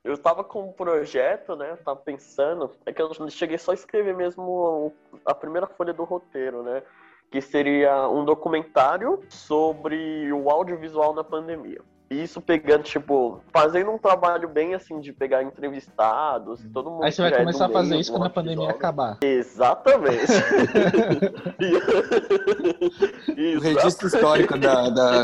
[0.03, 1.77] eu tava com um projeto, né?
[1.85, 4.93] Tava pensando, é que eu cheguei só a escrever mesmo
[5.25, 6.83] a primeira folha do roteiro, né?
[7.31, 11.81] que seria um documentário sobre o audiovisual na pandemia.
[12.11, 17.05] E Isso pegando, tipo, fazendo um trabalho bem assim de pegar entrevistados, todo mundo.
[17.05, 19.17] Aí você vai é começar a fazer isso do quando a pandemia acabar.
[19.21, 20.25] Exatamente.
[23.29, 23.61] o Isso.
[23.61, 25.23] registro histórico da, da-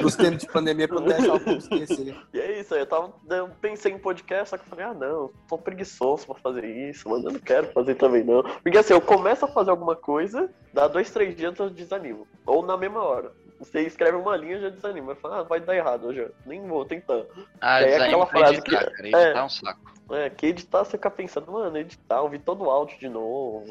[0.00, 2.14] dos tempos de pandemia pra não deixar o povo esquecer.
[2.32, 3.12] E é isso aí, eu tava.
[3.28, 7.08] Eu pensei em podcast, só que eu falei, ah não, tô preguiçoso pra fazer isso,
[7.08, 8.44] mas eu não quero fazer também não.
[8.62, 12.24] Porque assim, eu começo a fazer alguma coisa, dá dois, três dias eu desanimo.
[12.46, 13.32] Ou na mesma hora.
[13.64, 15.12] Você escreve uma linha já desanima.
[15.12, 16.26] Eu falo, ah, vai dar errado hoje.
[16.46, 17.22] Nem vou tentar.
[17.60, 19.00] Ah, É desanima aquela frase editar, que- cara.
[19.00, 19.32] Editar é.
[19.38, 19.80] é um saco.
[20.12, 23.64] É, que editar você fica pensando, mano, editar, ouvir todo o áudio de novo.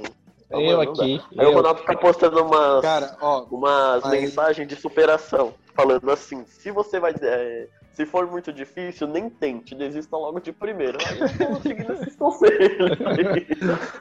[0.51, 1.21] Ah, eu mano, aqui.
[1.37, 6.09] Aí o eu- Ronaldo fica postando umas, Cara, ó, umas Mas- mensagens de superação, falando
[6.11, 7.13] assim, se você vai.
[7.21, 10.97] é, se for muito difícil, nem tente, desista logo de primeiro.
[11.39, 12.97] Eu vou seguindo esses conselhos.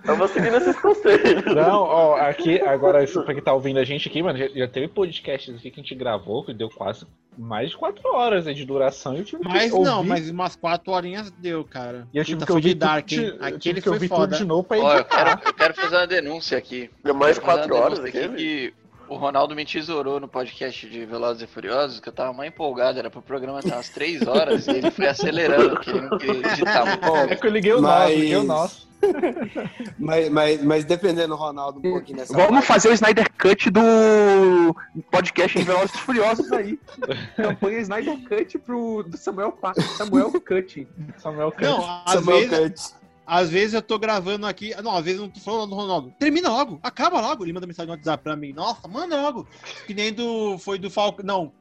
[0.06, 1.44] eu vou seguindo esses conselhos.
[1.54, 4.88] Não, ó, aqui, agora, pra quem tá ouvindo a gente aqui, mano, já, já teve
[4.88, 8.64] podcasts aqui que a gente gravou, que deu quase mais de quatro horas aí de
[8.64, 9.14] duração.
[9.14, 12.06] e Eu tive que Mas não, ouvir- mas umas quatro horinhas deu, cara.
[12.12, 13.38] E eu tive Puta, que foi ouvir de Dark, tudo, hein?
[13.40, 14.26] Aquele que foi foda.
[14.28, 16.90] tudo de novo pra Ó, eu quero, eu quero fazer uma denúncia aqui.
[17.04, 18.36] É mais quatro horas denúncia aquele?
[18.36, 18.74] que
[19.12, 22.98] O Ronaldo me tesourou no podcast de Velozes e Furiosos, que eu tava mais empolgado,
[22.98, 26.46] era pro programa ter umas 3 horas, e ele foi acelerando, porque ele não queria
[26.48, 27.32] editar muito.
[27.32, 28.92] É que eu liguei o Mas- nosso, liguei o nosso.
[29.98, 33.68] Mas, mas, mas dependendo do Ronaldo um pouquinho nessa Vamos parte, fazer o Snyder Cut
[33.68, 34.76] do
[35.10, 36.78] podcast em Velozes e Furiosos aí.
[37.36, 40.86] Campanha Snyder Cut pro do Samuel, Pa- Samuel Cut.
[41.18, 41.62] Samuel Kant.
[41.78, 43.01] Não, às Samuel vezes, Cut.
[43.26, 44.74] Às vezes eu tô gravando aqui.
[44.82, 46.12] Não, às vezes eu não tô falando do Ronaldo.
[46.18, 47.44] Termina logo, acaba logo.
[47.44, 48.52] Ele manda mensagem no WhatsApp pra mim.
[48.52, 49.46] Nossa, manda logo.
[49.86, 50.58] Que nem do.
[50.58, 51.24] Foi do Falcão.
[51.24, 51.52] Não.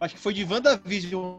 [0.00, 1.36] Acho que foi de WandaVision.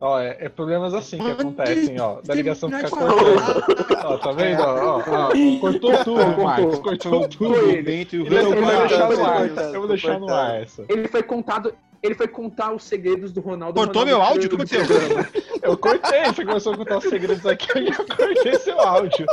[0.00, 2.22] Ó, é, é problemas assim que acontecem, ó.
[2.22, 3.96] Da ligação ficar cortando.
[4.04, 4.62] Ó, tá vendo?
[4.62, 6.78] Ó, ó, ó, cortou tudo, Marcos.
[6.78, 7.54] Cortou tudo.
[7.70, 9.46] E o Eu vou Ele deixar no ar.
[9.74, 10.84] Eu vou deixar no ar essa.
[10.88, 11.74] Ele foi contado.
[12.02, 13.78] Ele foi contar os segredos do Ronaldo.
[13.78, 14.52] Cortou Ronaldo meu áudio?
[14.52, 15.42] O que entrou aconteceu?
[15.62, 19.26] Eu cortei, você começou a contar os segredos aqui, eu cortei seu áudio.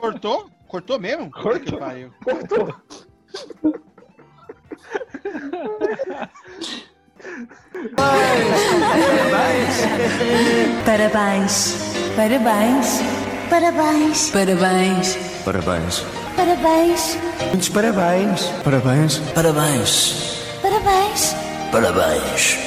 [0.00, 0.48] Cortou?
[0.68, 1.30] Cortou mesmo?
[1.30, 1.60] Cortou.
[1.60, 2.12] Que pariu.
[2.24, 2.74] Cortou.
[10.84, 11.74] Parabéns.
[12.16, 13.02] Parabéns.
[13.50, 14.30] Parabéns.
[14.30, 15.16] Parabéns.
[15.44, 16.04] Parabéns.
[16.36, 17.18] Parabéns.
[17.50, 18.44] Muitos parabéns.
[18.64, 19.18] Parabéns.
[19.34, 20.42] Parabéns.
[20.62, 20.62] Parabéns.
[20.62, 21.51] Parabéns.
[21.72, 22.58] Parabéns.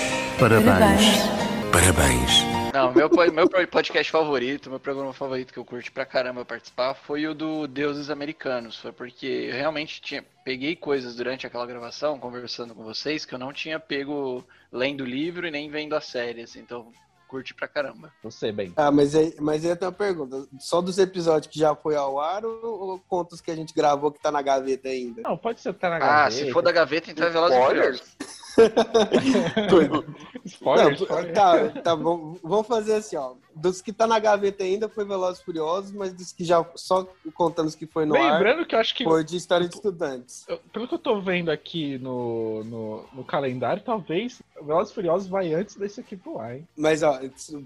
[1.72, 2.41] Parabéns.
[2.74, 7.28] Não, meu, meu podcast favorito, meu programa favorito que eu curti pra caramba participar foi
[7.28, 8.80] o do Deuses Americanos.
[8.80, 13.39] Foi porque eu realmente tinha, peguei coisas durante aquela gravação, conversando com vocês, que eu
[13.39, 16.88] não tinha pego lendo o livro e nem vendo a série, assim, então
[17.28, 18.12] curti pra caramba.
[18.24, 18.74] Você, bem.
[18.76, 20.47] Ah, mas aí, mas aí eu tenho uma pergunta.
[20.60, 23.72] Só dos episódios que já foi ao ar ou, ou conta os que a gente
[23.72, 25.22] gravou que tá na gaveta ainda?
[25.22, 26.32] Não, pode ser que tá na Ah, gaveta.
[26.32, 27.66] se for da gaveta, então é Velozes e?
[27.68, 28.16] Furiosos.
[30.45, 31.34] Spoiler, Não, spoiler.
[31.34, 32.38] tá, tá bom.
[32.43, 33.34] Vamos fazer assim, ó.
[33.56, 37.08] Dos que tá na gaveta ainda foi Velozes e Furiosos, mas dos que já, só
[37.34, 39.76] contando os que foi no ar, Lembrando que eu acho que, foi de História de
[39.76, 40.45] Estudantes.
[40.74, 45.53] pelo que eu tô vendo aqui no, no, no calendário, talvez Velozes e Furiosos vai
[45.53, 46.68] antes desse aqui pro ar, hein?
[46.76, 47.20] Mas, ó,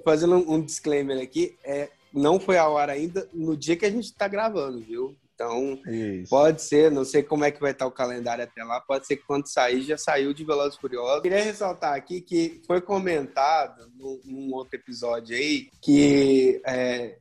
[0.04, 3.92] fazendo um um disclaimer aqui, é, não foi ao ar ainda no dia que a
[3.92, 5.16] gente tá gravando, viu?
[5.40, 6.30] Então, Isso.
[6.30, 8.82] Pode ser, não sei como é que vai estar o calendário até lá.
[8.82, 11.22] Pode ser que quando sair já saiu de Velozes e Furiosos.
[11.22, 17.16] Queria ressaltar aqui que foi comentado num, num outro episódio aí que é,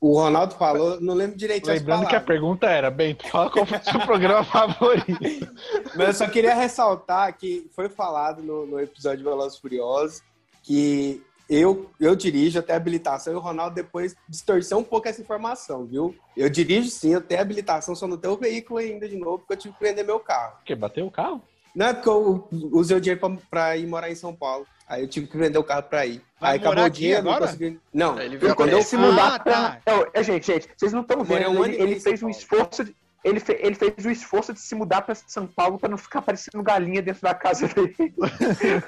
[0.00, 3.78] o Ronaldo falou, não lembro direito Lembrando que a pergunta era, Bento, fala qual foi
[3.78, 5.52] o seu programa favorito.
[5.96, 10.22] mas eu só queria ressaltar que foi falado no, no episódio de Velozes Furiosos
[10.62, 15.86] que eu, eu dirijo até habilitação e o Ronaldo depois distorceu um pouco essa informação,
[15.86, 16.14] viu?
[16.36, 19.54] Eu dirijo sim, eu tenho habilitação, só não tenho o veículo ainda de novo, porque
[19.54, 20.56] eu tive que vender meu carro.
[20.60, 20.74] O quê?
[20.74, 21.42] Bateu o carro?
[21.74, 24.66] Não é porque eu usei o dinheiro pra, pra ir morar em São Paulo.
[24.88, 26.22] Aí eu tive que vender o carro pra ir.
[26.40, 27.50] Vai aí acabou o dinheiro, não agora?
[27.52, 27.78] consegui.
[27.92, 28.82] Não, Ele veio Quando pé.
[28.82, 29.52] se mudar Ah, pra...
[29.52, 29.80] tá.
[29.86, 31.50] Não, é, gente, gente, vocês não estão vendo.
[31.50, 32.96] um Ele, ele fez um esforço de...
[33.24, 36.22] Ele, fe- ele fez o esforço de se mudar pra São Paulo pra não ficar
[36.22, 37.94] parecendo galinha dentro da casa dele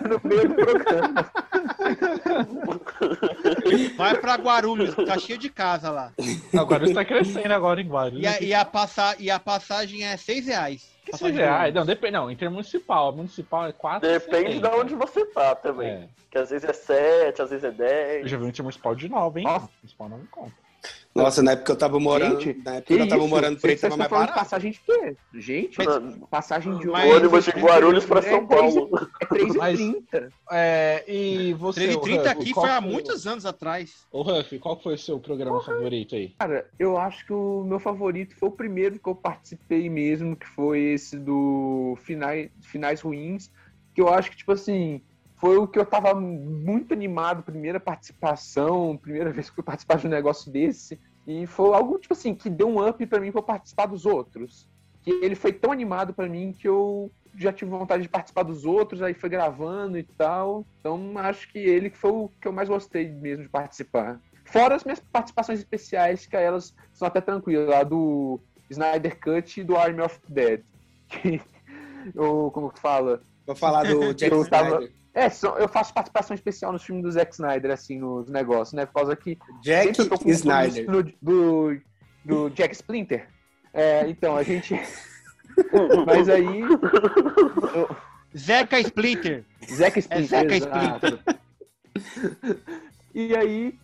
[0.09, 1.31] no meio do programa.
[3.97, 6.13] Vai pra Guarulhos, tá cheio de casa lá.
[6.53, 8.23] Não, Guarulhos tá crescendo agora em Guarulhos.
[8.23, 10.89] E a, e a, passa, e a passagem é 6 reais.
[11.05, 11.75] Que ah, ônibus.
[11.75, 13.09] não, depende, não, intermunicipal.
[13.09, 15.89] A municipal é 4 Depende de onde você tá também.
[15.89, 18.31] É, Que às vezes é 7, às vezes é eu 10.
[18.31, 19.47] já vi um intermunicipal de 9, hein?
[19.47, 19.69] Nossa.
[19.83, 20.53] Municipal não me conta.
[21.15, 22.41] Nossa, na época eu tava morando.
[22.41, 23.29] Gente, na época eu tava isso?
[23.31, 24.33] morando por aí, Vocês tava mais barato.
[24.35, 25.17] passagem de quê?
[25.35, 25.77] Gente,
[26.31, 28.89] passagem de Mas- ônibus de Guarulhos pra é São Paulo.
[29.21, 29.57] é 3,30.
[29.59, 34.07] Mas- É, e você, 3,30 o aqui foi há foi o- muitos anos atrás.
[34.13, 36.33] Ô, Huff, qual foi o seu programa favorito aí?
[36.39, 40.47] Cara, eu acho que o meu favorito foi o primeiro que eu participei mesmo, que
[40.47, 43.51] foi esse do Finais, Finais Ruins,
[43.95, 45.03] que eu acho que, tipo assim,
[45.41, 49.97] foi o que eu tava muito animado, primeira participação, primeira vez que eu fui participar
[49.99, 53.33] de um negócio desse, e foi algo, tipo assim, que deu um up pra mim
[53.33, 54.69] pra participar dos outros.
[55.03, 58.65] Que ele foi tão animado pra mim que eu já tive vontade de participar dos
[58.67, 60.67] outros, aí foi gravando e tal.
[60.81, 64.21] Então acho que ele foi o que eu mais gostei mesmo de participar.
[64.45, 69.65] Fora as minhas participações especiais, que elas são até tranquilas, lá do Snyder Cut e
[69.65, 70.63] do Army of Dead.
[71.09, 71.41] Que
[72.15, 73.23] eu, como que fala?
[73.47, 74.93] Vou falar do Jack Eu tava- Snyder.
[75.13, 78.87] É, são- eu faço participação especial nos filmes do Zack Snyder, assim, nos negócios, né?
[78.87, 80.85] Por causa que Jack sempre eu tô com um Snyder.
[80.87, 81.31] compromisso no-
[81.73, 81.81] do,
[82.25, 83.29] do Jack Splinter.
[83.75, 84.75] É, então, a gente.
[86.07, 86.61] Mas aí.
[86.61, 87.97] eu-
[88.37, 89.45] Zeca Splinter.
[89.69, 90.29] Zack Splinter.
[90.29, 91.19] Zack exato.
[93.15, 93.79] E aí,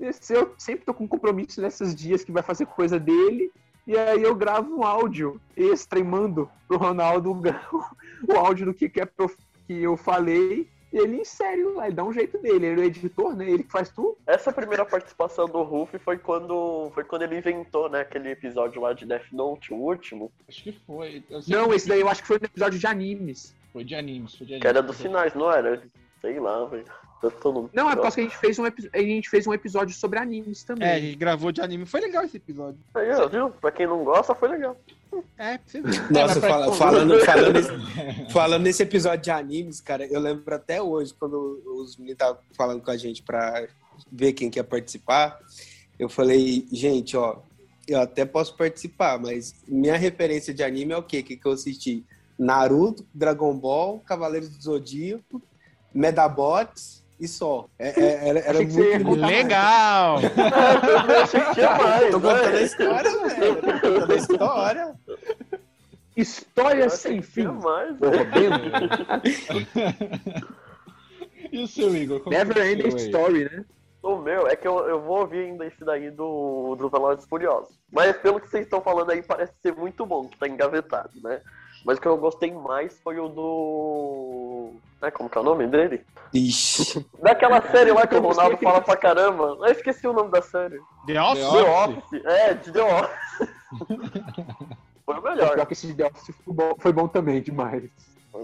[0.00, 3.50] esse- eu sempre tô com compromisso nesses dias que vai fazer coisa dele.
[3.86, 7.30] E aí eu gravo um áudio extra e mando pro Ronaldo
[8.28, 9.30] o, áudio do que, que, é pro-
[9.66, 10.68] que eu falei.
[10.92, 13.50] ele insere lá, ele dá um jeito dele, ele é o editor, né?
[13.50, 14.16] Ele que faz tudo.
[14.26, 18.92] Essa primeira participação do Ruff foi quando, foi quando ele inventou, né, aquele episódio lá
[18.94, 21.22] de Death Note, o último, Acho que foi.
[21.48, 23.54] Não, que esse daí eu acho que foi no episódio de animes.
[23.72, 24.62] Foi de animes, foi de animes.
[24.62, 25.82] que era dos finais, não era?
[26.22, 26.84] Sei lá, velho.
[27.22, 29.94] No- Não, é por causa que a gente fez um, a gente fez um episódio
[29.96, 30.86] sobre animes também.
[30.86, 31.84] É, a gente gravou de anime.
[31.86, 32.78] Foi legal esse episódio.
[32.94, 33.50] Aí, viu?
[33.50, 34.76] Pra quem não gosta, foi legal.
[35.38, 35.58] É.
[36.10, 40.80] Nossa, pra- fala- falando, falando, nesse, falando nesse episódio de animes, cara, eu lembro até
[40.82, 43.66] hoje, quando os meninos estavam falando com a gente pra
[44.10, 45.38] ver quem quer participar,
[45.98, 47.38] eu falei, gente, ó,
[47.88, 51.20] eu até posso participar, mas minha referência de anime é o quê?
[51.20, 52.04] O que, que eu assisti?
[52.38, 55.40] Naruto, Dragon Ball, Cavaleiros do Zodíaco,
[55.94, 57.66] Medabots e só.
[57.78, 60.18] É- é- era era muito contar Legal!
[61.08, 63.56] Eu achei que tinha mais, Tô contando a história, velho.
[63.56, 64.94] Tô contando a história.
[66.16, 67.46] História sem fim.
[67.46, 67.96] mais,
[71.52, 72.22] E o seu, Igor?
[72.26, 72.96] É Never o Ending?
[72.96, 73.64] Story, né?
[74.02, 77.76] O meu é que eu, eu vou ouvir ainda esse daí do, do Velozes Furiosos.
[77.92, 81.40] Mas pelo que vocês estão falando aí, parece ser muito bom, que tá engavetado, né?
[81.86, 84.72] Mas o que eu gostei mais foi o do.
[85.00, 86.00] É, como que é o nome dele?
[86.34, 87.06] Ixi.
[87.22, 89.56] Daquela série lá que o Eu Ronaldo fala pra caramba.
[89.60, 90.80] Eu esqueci o nome da série.
[91.06, 91.48] The Office?
[91.48, 92.24] The Office.
[92.24, 93.48] É, de The Office.
[95.06, 95.54] Foi o melhor.
[95.54, 97.84] Pior que esse The Office foi bom, foi bom também, demais.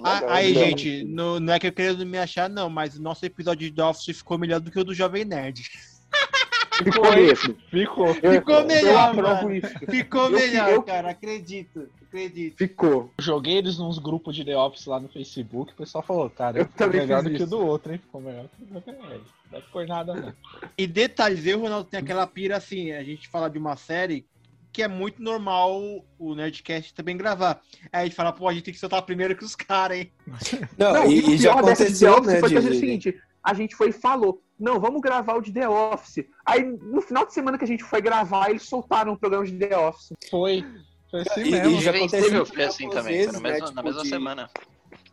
[0.05, 0.61] Ah, aí, Não.
[0.63, 3.75] gente, no- não é que eu querendo me achar, não, mas o nosso episódio de
[3.75, 5.63] The Office ficou melhor do que o do Jovem Nerd.
[6.83, 7.57] Ficou mesmo.
[7.71, 8.07] Ficou.
[8.23, 9.53] Eu- Ficou Eu melhor, mano.
[9.55, 9.69] isso.
[9.91, 12.57] Ficou Eu- melhor, eu- cara, acredito, acredito.
[12.59, 13.11] Ficou.
[13.19, 15.73] Joguei eles nos grupos de The Office lá no Facebook.
[15.73, 17.47] O pessoal falou, cara, Eu ficou melhor do que o isso.
[17.47, 17.99] do outro, hein?
[17.99, 19.25] Ficou melhor que o do Jovem Nerd.
[19.51, 20.33] Não é por nada, não.
[20.77, 24.27] E detalhes, eu Ronaldo tem aquela pira assim, a gente fala de uma série
[24.73, 25.83] que é muito normal
[26.19, 27.61] o Nerdcast também gravar.
[27.93, 30.13] Aí a gente fala, pô, a gente tem que soltar primeiro que os caras, hein?
[30.79, 32.57] Não, Não, e, e, o já pior dessa de The aconteceu, Office né, foi de,
[32.57, 36.25] o seguinte, a gente foi e falou, não, vamos gravar o de The Office.
[36.47, 39.59] Aí, no final de semana que a gente foi gravar, eles soltaram o programa de
[39.59, 40.13] The Office.
[40.31, 40.65] Foi.
[41.13, 41.81] Foi assim E- e mesmo.
[41.81, 44.09] já Invencível aconteceu foi assim também, vezes, foi na né, mesma, na tipo, mesma de-
[44.09, 44.51] semana.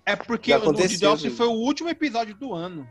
[0.06, 2.88] É porque Já o The Office foi o último episódio do ano,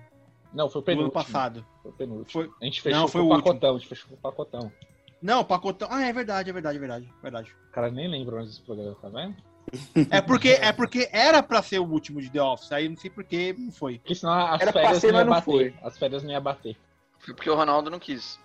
[0.53, 1.11] Não, foi o do ano penúltimo.
[1.25, 1.67] passado.
[1.83, 2.31] Foi o penúltimo.
[2.31, 3.45] Foi- A gente fechou Não, foi com o último.
[3.45, 3.75] pacotão.
[3.75, 4.73] A gente fechou com o pacotão.
[5.21, 5.89] Não, pacotão.
[5.91, 7.57] Ah, é verdade, é verdade, é verdade, é verdade.
[7.71, 9.35] O cara nem lembra mais desse programa, tá vendo?
[10.11, 13.11] É porque, é porque era pra ser o último de The Office, aí não sei
[13.11, 13.99] por que não foi.
[13.99, 15.75] Porque senão as Era férias ser, não ia mas não bater.
[15.83, 16.77] As férias não ia bater.
[17.19, 18.39] Foi porque o Ronaldo não quis.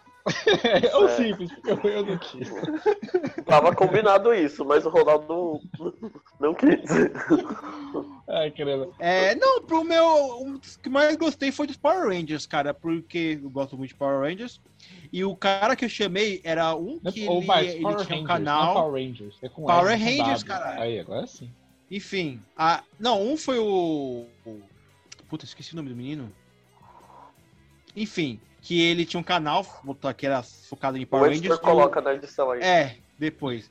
[0.63, 2.49] É o simples, porque eu, eu não quis.
[3.45, 5.59] Tava combinado isso, mas o Ronaldo
[6.39, 6.79] não, quis.
[8.29, 8.89] Ai, caramba.
[8.99, 10.37] É, não, pro meu.
[10.41, 13.95] Um dos que mais gostei foi dos Power Rangers, cara, porque eu gosto muito de
[13.95, 14.61] Power Rangers.
[15.11, 18.17] E o cara que eu chamei era um que Ou ele, Bart, ele Power tinha
[18.19, 18.73] um Rangers, canal.
[18.75, 19.37] Power Rangers.
[19.41, 20.45] É com Power com Rangers, W.
[20.45, 20.81] caralho.
[20.81, 21.51] Aí, agora sim.
[21.91, 22.41] Enfim.
[22.57, 24.25] A, não, um foi o.
[24.45, 24.61] o-
[25.27, 26.31] Puta, esqueci o nome do menino.
[27.95, 31.59] Enfim, que ele tinha um canal, botou que era focado em O Power editor Rangers.
[31.59, 32.61] e o- coloca na edição aí.
[32.61, 33.69] É, depois.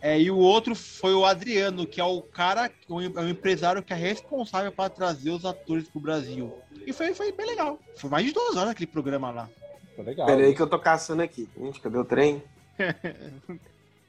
[0.00, 3.82] É, e o outro foi o Adriano, que é o cara, o é o empresário
[3.82, 6.52] que é responsável para trazer os atores pro Brasil.
[6.84, 7.78] E foi, foi bem legal.
[7.96, 9.48] Foi mais de duas horas aquele programa lá.
[9.94, 10.26] Foi legal.
[10.26, 11.48] Pera aí que eu tô caçando aqui.
[11.56, 12.42] Gente, cadê o trem?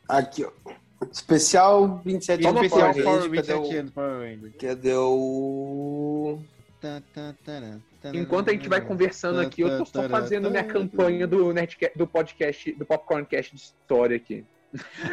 [0.10, 0.52] Aqui, ó.
[1.12, 3.80] Especial 27 anos Especial Power Power Ranger, 27 cadê o...
[3.80, 4.54] anos, Power Ranger.
[4.58, 6.03] Cadê o...
[8.14, 12.06] Enquanto a gente vai conversando aqui, eu tô só fazendo minha campanha do, Nerdcast, do
[12.06, 14.46] podcast, do Popcorncast de história aqui.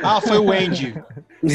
[0.02, 0.94] Ah, foi o Andy.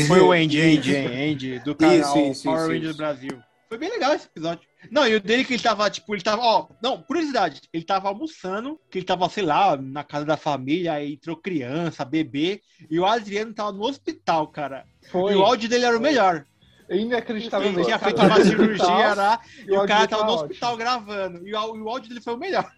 [0.08, 2.98] Foi o Andy, Andy, Andy, do canal Isso, isso, Power isso, Rangers isso.
[2.98, 3.40] Brasil.
[3.68, 4.68] Foi bem legal esse episódio.
[4.92, 8.08] Não, e o dele que ele tava, tipo, ele tava, ó, não, curiosidade, ele tava
[8.08, 13.00] almoçando, que ele tava, sei lá, na casa da família, aí entrou criança, bebê, e
[13.00, 14.86] o Adriano tava no hospital, cara.
[15.10, 15.34] Foi.
[15.34, 16.46] E o áudio dele era o melhor.
[16.90, 17.68] Inacreditável.
[17.70, 20.50] Ele tinha feito uma cirurgia lá, e o cara tava tá no ótimo.
[20.50, 22.72] hospital gravando, e o, e o áudio dele foi o melhor.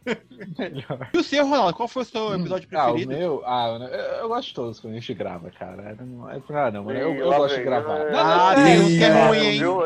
[0.57, 1.09] Melhor.
[1.13, 3.13] E o seu, Ronaldo, qual foi o seu episódio Ah, o preferido?
[3.13, 3.43] meu?
[3.45, 3.87] Ah, eu,
[4.21, 5.95] eu gosto de todos quando a gente grava, cara.
[5.99, 6.97] Não é nada, não, mano.
[6.97, 7.97] Eu, eu lá gosto de gravar.
[7.97, 8.11] É.
[8.11, 9.59] Não, Ah, não, não, é não, ruim, hein?
[9.59, 9.81] Viu?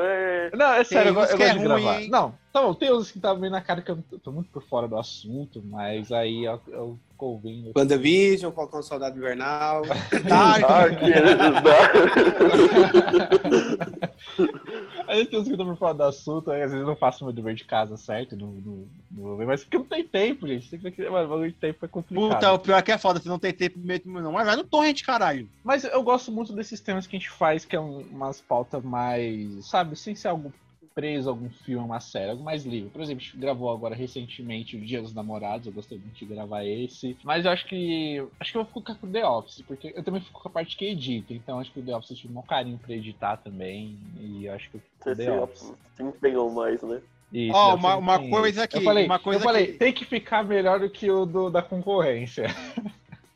[0.51, 0.55] É.
[0.55, 2.01] Não, é sério, eu, eu é gosto de ruim, gravar.
[2.01, 2.09] hein?
[2.09, 4.49] Não, tá bom, tem uns que tá meio na cara que eu tô- tô muito
[4.49, 7.71] por fora do assunto, mas aí eu, eu ouvindo.
[7.75, 9.83] WandaVision, Falcão Soldado Invernal.
[10.27, 10.87] Dark, Ah,
[15.11, 16.87] que Aí tem uns que eu tô por fora do assunto, aí às vezes eu
[16.87, 20.07] não faço meu dever de casa certo, não, não, não vou mas porque não tem
[20.07, 20.69] tempo, gente.
[20.69, 22.33] Tem que, mano, bagulho de tempo é complicado.
[22.35, 24.31] Puta, o pior é que é foda, você não tem tempo mesmo, não.
[24.31, 25.49] Mas vai no torrent, caralho.
[25.63, 28.83] Mas eu gosto muito desses temas que a gente faz, que é um- umas pautas
[28.83, 30.53] mais, sabe, sem ser algo
[30.93, 32.89] preso a algum filme, uma série, algo mais livre.
[32.89, 36.25] Por exemplo, a gente gravou agora recentemente o Dia dos Namorados, eu gostei muito de
[36.25, 37.17] gravar esse.
[37.23, 38.23] Mas eu acho que.
[38.39, 40.75] Acho que eu vou ficar com The Office, porque eu também fico com a parte
[40.77, 41.33] que edita.
[41.33, 43.97] Então acho que o The Office eu tive um carinho pra editar também.
[44.19, 45.59] E eu acho que eu fico com Você The Office.
[45.61, 47.01] se, se empenhou mais, né?
[47.33, 49.93] Isso, Ó, deve uma- uma coisa aqui, Eu falei, uma coisa eu falei que- tem
[49.93, 52.47] que ficar melhor do que o do, da concorrência.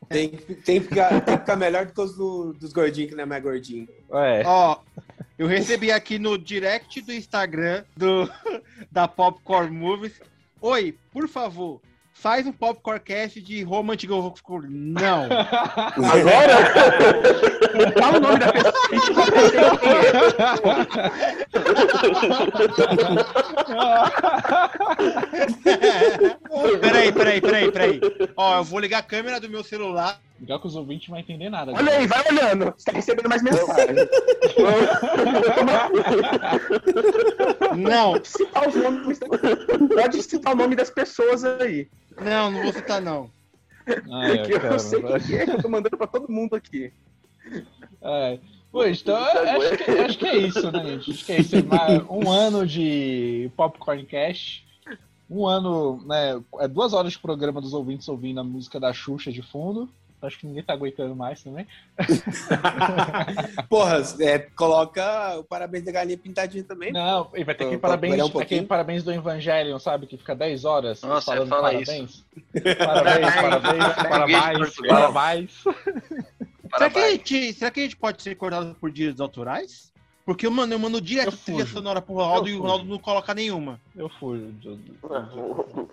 [0.10, 3.10] Tem, que- tem, que ficar, tem que ficar melhor do que os do- dos gordinhos
[3.10, 3.88] que não é mais gordinho.
[4.12, 4.44] É.
[4.46, 4.78] Ó,
[5.38, 8.30] eu recebi aqui no direct do Instagram do,
[8.92, 10.22] da Popcorn Movies.
[10.62, 11.82] Oi, por favor,
[12.14, 14.16] faz um Popcorn Cast de Roma Antiga.
[14.16, 15.24] Não.
[15.28, 16.56] Agora?
[18.00, 18.74] Fala o nome da pessoa.
[26.80, 28.00] Peraí, peraí, peraí, peraí.
[28.36, 30.20] Ó, eu vou ligar a câmera do meu celular.
[30.40, 31.72] Legal que os ouvintes não vão entender nada.
[31.74, 32.74] Olha aí, vai olhando.
[32.78, 33.96] Você tá recebendo mais mensagem.
[37.78, 39.20] Não, Pode citar os nomes.
[39.94, 41.88] Pode citar o nome das pessoas aí.
[42.22, 43.30] não, não vou citar, não.
[44.12, 46.92] Ai, que eu cara, sei quem é que eu tô mandando pra todo mundo aqui.
[48.02, 48.40] ai.
[48.72, 51.12] Pô, então acho que, acho que é isso, né, gente?
[51.12, 51.56] Acho que é isso.
[52.10, 54.66] Um ano de Popcorn Cash.
[55.30, 56.42] Um ano, né?
[56.60, 59.90] É duas horas de programa dos ouvintes ouvindo a música da Xuxa de fundo.
[60.26, 61.66] Acho que ninguém tá aguentando mais também.
[63.70, 66.92] Porra, é, coloca o parabéns da galinha pintadinha também.
[66.92, 68.66] Não, e vai ter aquele pra parabéns, um aquele pouquinho.
[68.68, 70.08] parabéns do Evangelion, sabe?
[70.08, 72.24] Que fica 10 horas Nossa, falando fala parabéns.
[72.78, 75.14] Parabéns, parabéns, parabéns, Portugal.
[75.14, 75.52] parabéns.
[75.64, 77.12] Será que, a Parabéns.
[77.12, 79.94] gente, será que a gente pode ser cortado por direitos autorais?
[80.26, 81.74] Porque, mano, eu mando direto Eu trilha fujo.
[81.74, 82.64] sonora pro Ronaldo Eu e o fujo.
[82.64, 83.80] Ronaldo não coloca nenhuma.
[83.96, 84.40] Eu fui.
[84.40, 85.90] do- do-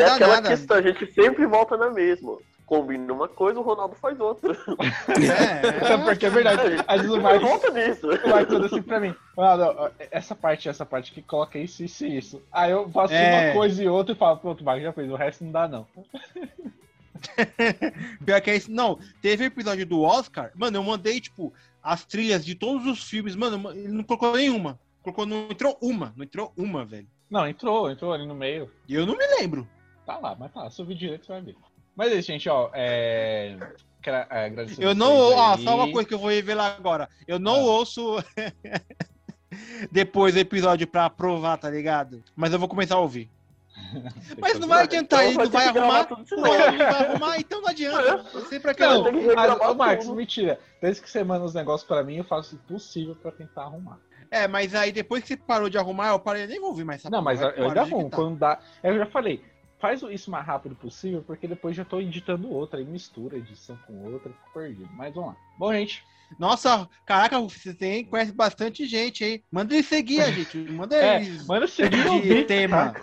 [0.00, 0.48] É aquela nada.
[0.48, 2.38] questão, a gente sempre volta na mesma.
[2.66, 4.56] Combina uma coisa, o Ronaldo faz outra.
[5.08, 6.60] É, Porque é verdade.
[6.88, 8.08] Às vezes o Marcos Volta nisso.
[8.28, 9.14] vai tudo assim pra mim.
[9.36, 12.42] Ó, essa parte, essa parte que coloca isso, isso e isso.
[12.50, 13.48] Aí eu faço É.
[13.48, 15.68] uma coisa e outra e falo, pronto, o Marcos já fez, o resto não dá,
[15.68, 15.86] não.
[18.24, 18.70] Pior que é isso.
[18.70, 21.52] Não, teve episódio do Oscar, mano, eu mandei, tipo,
[21.82, 24.78] as trilhas de todos os filmes, mano, ele não colocou nenhuma.
[25.02, 27.06] Colocou, não entrou uma, não entrou uma, velho.
[27.30, 28.70] Não, entrou, entrou ali no meio.
[28.88, 29.68] E eu não me lembro.
[30.06, 30.70] Tá lá, mas tá lá.
[30.70, 31.56] Se eu vir direito, você vai ver.
[31.96, 32.70] Mas é isso, gente, ó.
[32.74, 33.56] É...
[34.02, 35.62] Quero é, agradecer Eu não, ó, aí.
[35.64, 37.08] só uma coisa que eu vou revelar agora.
[37.26, 37.64] Eu não Ah.
[37.64, 38.16] ouço
[39.90, 42.22] depois do episódio pra provar, tá ligado?
[42.34, 43.30] Mas eu vou começar a ouvir.
[44.38, 46.08] Mas não vai adiantar, Então não vai arrumar.
[46.10, 46.42] Não, não
[46.78, 48.24] vai arrumar, então não adianta.
[48.32, 49.04] Eu sei pra que Não,
[49.36, 50.16] ah, ô, Marcos, tudo.
[50.16, 50.58] mentira.
[50.80, 53.98] Desde que você manda os negócios pra mim, eu faço o possível pra tentar arrumar.
[54.30, 57.00] É, mas aí depois que você parou de arrumar, eu parei, nem vou ouvir mais
[57.00, 58.10] essa Não, porra, mas eu pro ainda editar.
[58.16, 58.58] Quando dá.
[58.82, 59.42] Eu já falei,
[59.78, 63.76] faz isso o mais rápido possível, porque depois já tô editando outra, aí mistura edição
[63.86, 64.88] com outra, fico perdido.
[64.94, 65.36] Mas vamos lá.
[65.58, 66.02] Bom, gente.
[66.38, 69.44] Nossa, caraca, você tem, conhece bastante gente, hein?
[69.52, 70.56] Manda ele seguir a gente.
[70.72, 72.92] Manda É, eles manda seguir o tema.
[72.92, 73.00] tá?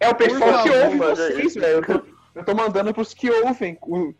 [0.00, 1.60] É o pessoal que ouve é vocês, isso.
[1.60, 1.76] velho.
[1.78, 3.78] Eu tô, eu tô mandando pros que ouvem.
[3.82, 4.12] O-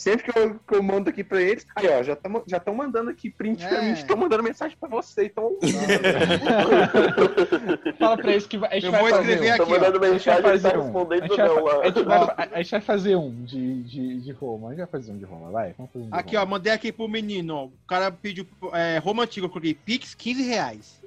[0.00, 1.66] Sempre que eu, que eu mando aqui pra eles.
[1.76, 3.82] Aí, ó, já estão já tão mandando aqui print pra É.
[3.84, 5.26] mim, estão mandando mensagem pra você.
[5.26, 5.58] Então,
[7.98, 9.54] Fala pra eles que vai- a gente Eu vai vou fazer escrever um.
[9.54, 11.10] aqui, Tô mandando A gente vai mensagem, fazer um.
[11.10, 14.32] A gente vai, não a gente vai- a gente vai fazer um de, de, de
[14.32, 14.68] Roma.
[14.68, 15.74] A gente vai fazer um de Roma, vai.
[15.76, 16.50] Vamos fazer um de Aqui, ó, Roma.
[16.52, 17.64] mandei aqui pro menino, ó.
[17.66, 20.98] O cara pediu é, Roma Antiga, eu coloquei Pix 15 reais.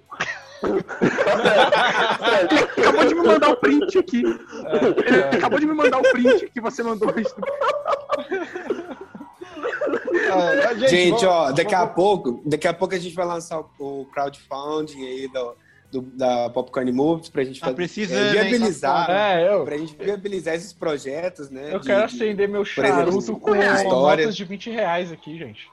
[0.64, 0.80] ele
[2.86, 4.22] acabou de me mandar o print aqui.
[4.24, 4.38] Ele
[5.20, 7.34] É, acabou de me mandar o print que você mandou isso.
[9.96, 13.26] É, é, Gente, vamos- ó, daqui a vamos- pouco, daqui a pouco a gente vai
[13.26, 15.56] lançar o, o crowdfunding aí do,
[15.92, 19.12] do- da Popcorn Movies pra gente Tá fazer, precisando, é, viabilizar, safado.
[19.12, 19.64] É, eu.
[19.66, 21.70] pra gente viabilizar esses projetos, né?
[21.74, 25.68] Eu de- quero de- acender meu exemplo, charuto com notas de 20 reais aqui, gente.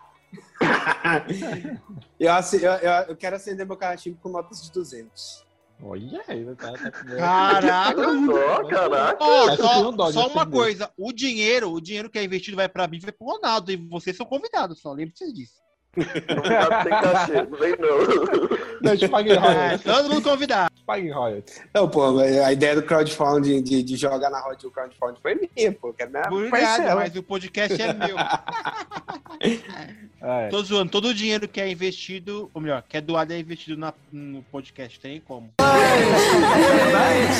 [2.20, 5.44] eu, eu, eu quero acender meu cachimbo com notas de 200.
[5.82, 8.02] Olha aí, tá, tá com Caraca!
[8.26, 9.18] Só, caraca.
[9.18, 12.98] Tenho só, só uma coisa, o dinheiro, o dinheiro que é investido vai pra mim,
[13.00, 15.60] vai pro Ronaldo, e vocês são convidados, só lembre-se disso.
[15.96, 18.60] Não tem cachê, não vem não.
[18.80, 20.70] Não, paguei É, todo mundo convidado.
[20.86, 21.60] Paguei royalties.
[21.74, 25.72] Não, pô, a ideia do crowdfunding, de, de jogar na roda do crowdfunding foi minha,
[25.72, 25.88] pô.
[25.88, 28.16] eu Quero minha Obrigado, mas o podcast é meu.
[30.22, 30.48] É.
[30.48, 33.78] Tô zoando, todo o dinheiro que é investido, ou melhor, que é doado é investido
[33.78, 35.50] na- no podcast, tem como.
[35.56, 37.38] Parabéns.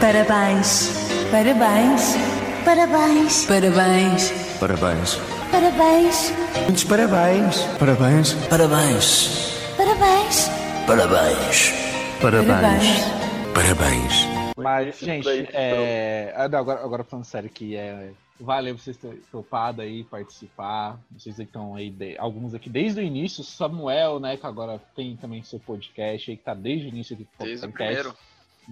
[0.00, 0.90] Parabéns.
[1.32, 2.14] Parabéns.
[2.64, 3.44] Parabéns.
[3.46, 4.32] Parabéns.
[4.60, 5.33] Parabéns.
[6.64, 7.56] Muitos parabéns.
[7.78, 8.34] Parabéns.
[8.50, 9.54] Parabéns.
[9.78, 10.50] Parabéns.
[10.86, 11.72] Parabéns.
[12.20, 12.86] Parabéns.
[13.54, 14.12] Parabéns.
[14.58, 16.34] Mas, gente, é...
[16.36, 18.10] ah, não, agora, agora falando sério aqui, é...
[18.38, 20.98] valeu vocês terem topado aí participar.
[21.10, 25.16] Vocês que estão aí, de- alguns aqui desde o início, Samuel, né, que agora tem
[25.16, 27.94] também seu podcast aí, que tá desde o início aqui do Desde o podcast.
[28.02, 28.18] primeiro.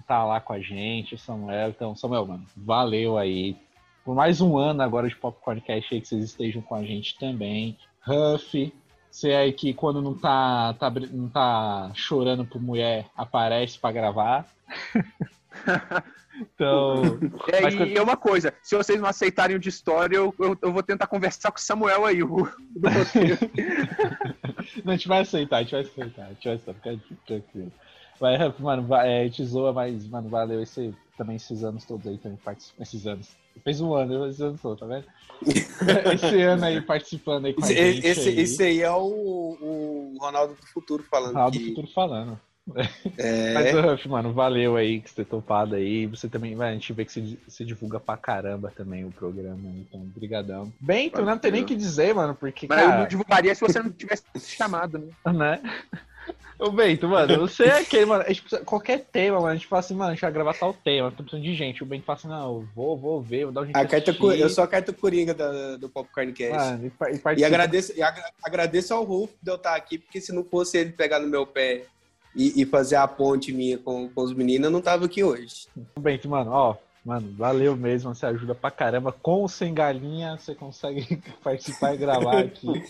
[0.07, 1.71] Tá lá com a gente, o Samuel.
[1.71, 3.57] Então, Samuel, mano, valeu aí.
[4.05, 7.17] Por mais um ano agora de Popcorn Cast aí que vocês estejam com a gente
[7.19, 7.79] também.
[8.07, 8.73] Huff,
[9.11, 14.47] Você aí que quando não tá, tá, não tá chorando por mulher, aparece pra gravar.
[16.35, 17.21] então,
[17.53, 20.59] É, Mas e é uma coisa, se vocês não aceitarem o de história, eu, eu,
[20.61, 22.39] eu vou tentar conversar com o Samuel aí, o
[24.85, 27.73] não, a gente vai aceitar, a gente vai aceitar, a gente vai aceitar, fica tranquilo.
[28.19, 32.07] Vai, Huff, mano, vai, é, te zoa, mas, mano, valeu esse, também esses anos todos
[32.07, 32.83] aí também participando.
[32.83, 33.42] Esses anos.
[33.63, 35.07] Fez um ano, esses anos todos, tá vendo?
[36.15, 38.07] esse ano aí participando aí com a Esse, gente.
[38.07, 38.41] esse, aí.
[38.41, 42.41] esse aí é o, o Ronaldo do futuro falando Ronaldo que Futuro falando.
[43.19, 46.07] é, Mas, Ruff, mano, valeu aí que você ter topado aí.
[46.07, 49.69] Você também, vai, a gente vê que você, você divulga pra caramba também o programa,
[49.77, 50.73] então, brigadão.
[50.81, 53.61] Bento, não tem nem o que dizer, mano, porque, Mas eu não cara, divulgaria se
[53.61, 55.09] você não tivesse chamado, né?
[55.33, 55.63] né?
[56.59, 59.67] Ô, Bento, mano, você é aquele, mano, a gente precisa, qualquer tema, mano, a gente
[59.67, 61.83] fala assim, mano, a gente vai gravar tal tema, tô precisando de gente.
[61.83, 63.89] O Bento fala assim, não, eu vou, vou ver, vou dar um jeito a de
[63.91, 66.73] carta, co- eu sou a carta coringa da- do Popcorn Cast.
[66.73, 70.21] Mano, e, e E agradeço, e agra- agradeço ao Rolf de eu estar aqui, porque
[70.21, 71.87] se não fosse ele pegar no meu pé
[72.35, 75.67] e, e fazer a ponte minha com, com os meninos, eu não tava aqui hoje.
[75.99, 79.11] Bento, mano, ó, mano, valeu mesmo, você ajuda pra caramba.
[79.11, 81.05] Com ou sem galinha, você consegue
[81.43, 82.69] participar e gravar aqui.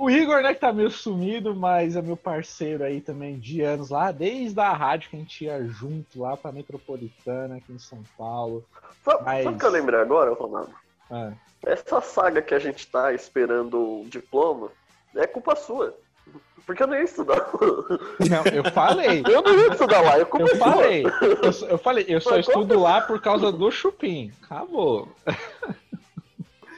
[0.00, 3.90] O Igor, né, que tá meio sumido, mas é meu parceiro aí também de anos
[3.90, 8.02] lá, desde a rádio que a gente ia junto lá pra Metropolitana, aqui em São
[8.16, 8.64] Paulo.
[9.04, 10.70] Sabe, Mas- sabe que eu lembrei agora, Ronaldo?
[11.10, 11.32] Ah,
[11.66, 14.68] Essa saga que a gente tá esperando o diploma
[15.14, 15.94] é culpa sua.
[16.64, 17.50] Porque eu não ia estudar.
[18.30, 19.22] Não, eu falei.
[19.28, 20.56] Eu não ia estudar lá, é Eu sua.
[20.56, 21.04] falei,
[21.42, 24.30] eu, só- eu falei, eu só Mas estudo lá por causa do chupim.
[24.44, 25.08] Acabou.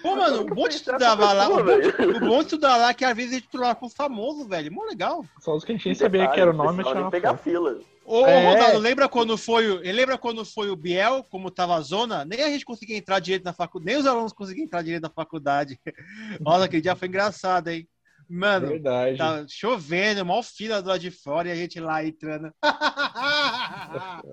[0.03, 3.05] Pô, mano, o bom de estudar lá, o bom, o bom de estudar lá que
[3.05, 4.73] às vezes a gente com o famoso, velho.
[4.73, 5.25] Mó legal.
[5.41, 7.79] Só os que a gente nem sabia que era o nome, tirava pegar fila.
[8.05, 8.53] Ô, É.
[8.53, 9.77] Ronaldo, lembra quando foi o.
[9.79, 12.25] Lembra quando foi o Biel, como tava a zona?
[12.25, 15.11] Nem a gente conseguia entrar direito na faculdade, nem os alunos conseguiam entrar direito na
[15.11, 15.79] faculdade.
[16.41, 17.87] Nossa, aquele dia foi engraçado, hein?
[18.35, 19.19] Mano, Verdade.
[19.19, 22.51] tá chovendo, mal fila do lado de fora e a gente lá entrando.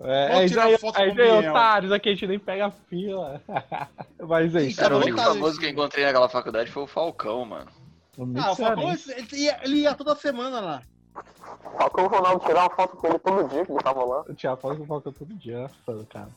[0.04, 1.52] É, Vamos aí tirar aí, foto aí vem Biel.
[1.52, 3.42] otários aqui, a gente nem pega a fila.
[4.26, 4.80] Mas é isso.
[4.80, 7.70] Cara, o bom, único famoso que eu encontrei naquela faculdade foi o Falcão, mano.
[8.18, 10.82] O Ah, o Falcão, ele ia, ele ia toda semana lá.
[11.78, 14.24] Falcão Ronaldo tirar uma foto com ele todo dia que ele tava lá.
[14.30, 16.30] Eu tinha foto com o Falcão todo dia, fã, cara.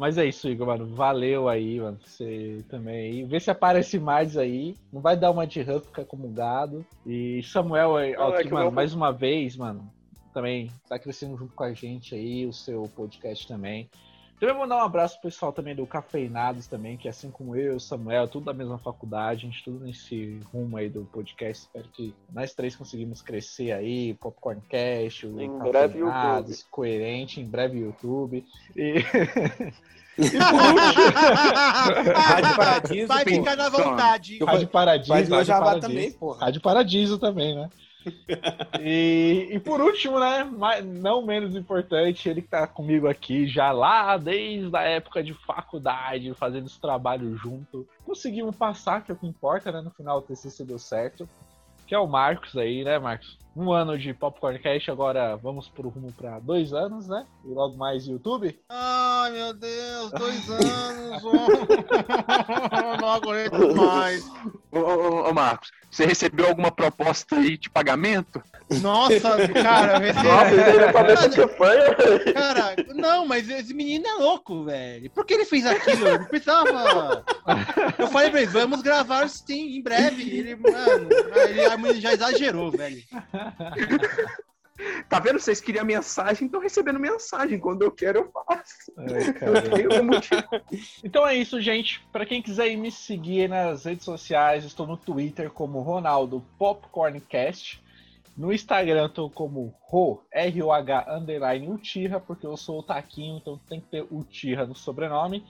[0.00, 0.86] Mas é isso, Igor, mano.
[0.86, 1.98] Valeu aí, mano.
[2.02, 3.22] Você também aí.
[3.22, 4.74] Vê se aparece mais aí.
[4.90, 6.86] Não vai dar uma de Huff, fica como gado.
[7.04, 9.92] E Samuel aí, ó, Não, é mano, mais uma vez, mano,
[10.32, 13.90] também tá crescendo junto com a gente aí, o seu podcast também.
[14.40, 17.76] Também vou mandar um abraço pro pessoal também do Cafeinados também, que assim como eu,
[17.76, 21.64] o Samuel, tudo da mesma faculdade, a gente tudo nesse rumo aí do podcast.
[21.66, 27.44] Espero que nós três conseguimos crescer aí, Popcorn Cash, o Em breve, Cafeinados, coerente, em
[27.44, 28.42] breve YouTube.
[28.74, 28.94] E,
[30.16, 31.04] e por último,
[32.16, 34.38] Rádio Paradiso, Vai ficar na vontade.
[34.42, 35.80] Rádio Paradiso, Rádio Paradiso.
[35.86, 36.40] também, porra.
[36.40, 37.68] Rádio Paradiso também, né?
[38.82, 43.72] E, e por último, né, mas não menos importante, ele que tá comigo aqui já
[43.72, 47.86] lá desde a época de faculdade, fazendo esse trabalho junto.
[48.06, 49.82] Conseguimos passar, que é o que importa, né?
[49.82, 51.28] No final o TCC deu certo.
[51.86, 53.36] Que é o Marcos aí, né, Marcos?
[53.56, 57.26] Um ano de Popcorn Cash, agora vamos pro rumo pra dois anos, né?
[57.44, 58.56] E logo mais YouTube.
[58.68, 61.22] Ai, meu Deus, dois anos.
[61.24, 61.36] oh.
[63.02, 64.24] Não aguento mais.
[64.70, 68.42] Ô, ô, ô, Marcos, você recebeu alguma proposta aí de pagamento?
[68.80, 69.20] Nossa,
[69.52, 69.98] cara,
[71.28, 71.94] campanha.
[72.32, 75.10] Cara, não, mas esse menino é louco, velho.
[75.10, 76.06] Por que ele fez aquilo?
[76.06, 77.24] Eu não precisava.
[77.98, 80.22] Eu falei pra ele, vamos gravar sim, em breve.
[80.22, 81.08] Ele, mano,
[81.88, 83.02] ele, já exagerou, velho.
[85.08, 85.38] Tá vendo?
[85.38, 87.58] Vocês queriam mensagem, estão recebendo mensagem.
[87.58, 88.92] Quando eu quero, eu faço.
[88.96, 90.70] Ai, Eu.
[91.04, 92.00] Então é isso, gente.
[92.12, 97.82] Pra quem quiser ir me seguir nas redes sociais, estou no Twitter como Ronaldo Popcorncast.
[98.36, 103.80] No Instagram estou como Ro, R-O-H, underline Utira, porque eu sou o Taquinho, então tem
[103.80, 105.44] que ter Utira no sobrenome.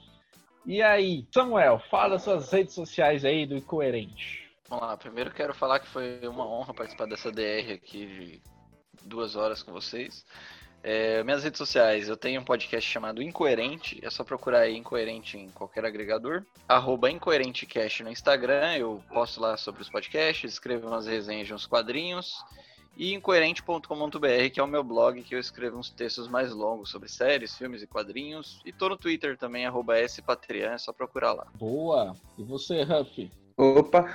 [0.65, 4.51] E aí, Samuel, fala suas redes sociais aí do Incoerente.
[4.69, 8.41] Vamos lá, primeiro quero falar que foi uma honra participar dessa DR aqui de
[9.03, 10.25] duas horas com vocês.
[10.83, 15.37] É, minhas redes sociais, eu tenho um podcast chamado Incoerente, é só procurar aí Incoerente
[15.37, 16.43] em qualquer agregador.
[16.67, 21.67] Arroba IncoerenteCast no Instagram, eu posto lá sobre os podcasts, escrevo umas resenhas de uns
[21.67, 22.43] quadrinhos.
[22.97, 27.07] E incoerente.com.br, que é o meu blog, que eu escrevo uns textos mais longos sobre
[27.07, 28.59] séries, filmes e quadrinhos.
[28.65, 31.47] E tô no Twitter também, arroba Spatrian, é só procurar lá.
[31.55, 32.15] Boa!
[32.37, 33.31] E você, Huff?
[33.55, 34.13] Opa.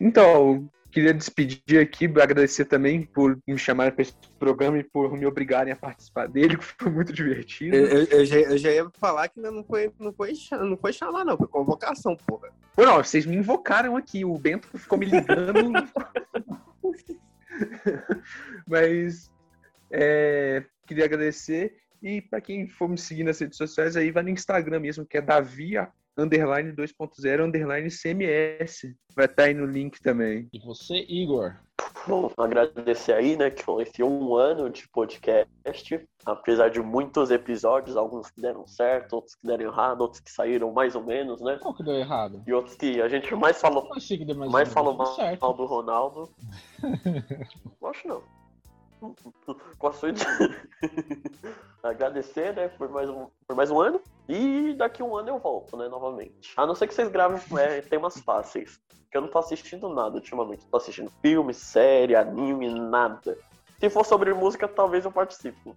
[0.00, 5.26] Então, queria despedir aqui, agradecer também por me chamarem para esse programa e por me
[5.26, 7.76] obrigarem a participar dele, que foi muito divertido.
[7.76, 10.92] Eu, eu- eu já, eu já ia falar que não foi, não foi, não foi
[10.92, 12.48] chamar, não, foi convocação, porra.
[12.74, 15.72] Pô, não, vocês me invocaram aqui, o Bento ficou me ligando.
[18.66, 19.30] Mas
[19.90, 21.76] é, queria agradecer.
[22.00, 25.18] E para quem for me seguir nas redes sociais, aí vai no Instagram mesmo, que
[25.18, 25.76] é Davi
[26.18, 28.94] underline 2.0 underline CMS.
[29.14, 30.48] Vai estar aí no link também.
[30.52, 31.56] E você, Igor?
[32.06, 37.96] Bom, agradecer aí, né, que foi esse um ano de podcast, apesar de muitos episódios,
[37.96, 41.58] alguns que deram certo, outros que deram errado, outros que saíram mais ou menos, né?
[41.60, 42.42] Qual que deu errado?
[42.46, 44.96] E outros que a gente mais falou, Não sei que deu mais, mais ou falou
[44.96, 45.40] mal, certo.
[45.40, 46.30] mal do Ronaldo.
[47.80, 48.37] Eu Acho não.
[49.78, 50.10] Com a sua
[51.82, 54.00] agradecer, né, por mais, um, por mais um ano.
[54.28, 56.52] E daqui um ano eu volto, né, novamente.
[56.56, 58.80] A não ser que vocês gravem é, temas fáceis.
[59.10, 60.66] Que eu não tô assistindo nada ultimamente.
[60.66, 63.38] Tô assistindo filme, série, anime, nada.
[63.80, 65.72] Se for sobre música, talvez eu participe.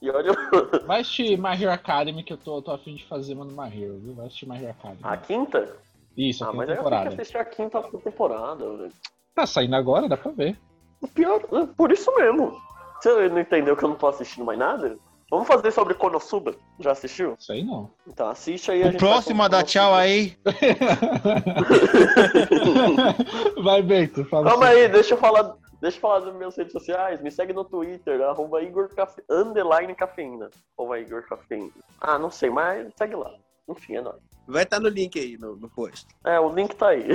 [0.00, 0.30] E olha,
[0.86, 3.98] Vai assistir My Hero Academy, que eu tô, tô afim de fazer mano My Hero,
[3.98, 4.14] viu?
[4.14, 5.00] Vai assistir My Hero Academy.
[5.02, 5.76] a quinta?
[6.16, 7.08] Isso, a Ah, quinta mas aí eu tenho temporada.
[7.16, 8.76] que assistir a quinta temporada.
[8.76, 8.92] velho.
[9.34, 10.56] Tá saindo agora, dá pra ver.
[11.02, 11.40] O pior,
[11.76, 12.58] por isso mesmo.
[13.00, 14.96] Você não entendeu que eu não tô assistindo mais nada?
[15.30, 16.54] Vamos fazer sobre Konosuba.
[16.78, 17.34] Já assistiu?
[17.38, 17.90] Isso aí não.
[18.06, 18.82] Então assiste aí.
[18.82, 20.36] a O gente próximo a vai dar tchau aí.
[23.62, 24.50] Vai, Bento, fala.
[24.50, 24.76] Calma assim.
[24.76, 25.56] aí, deixa eu falar.
[25.80, 27.20] Deixa eu falar das minhas redes sociais.
[27.20, 29.22] Me segue no Twitter, arroba Igor Cafe...
[29.28, 30.48] underline cafeína.
[30.78, 31.70] Arroba Igor Cafeína.
[32.00, 33.32] Ah, não sei, mas segue lá.
[33.68, 34.16] Enfim, é nóis.
[34.46, 36.06] Vai estar no link aí no, no post.
[36.24, 37.08] É, o link tá aí.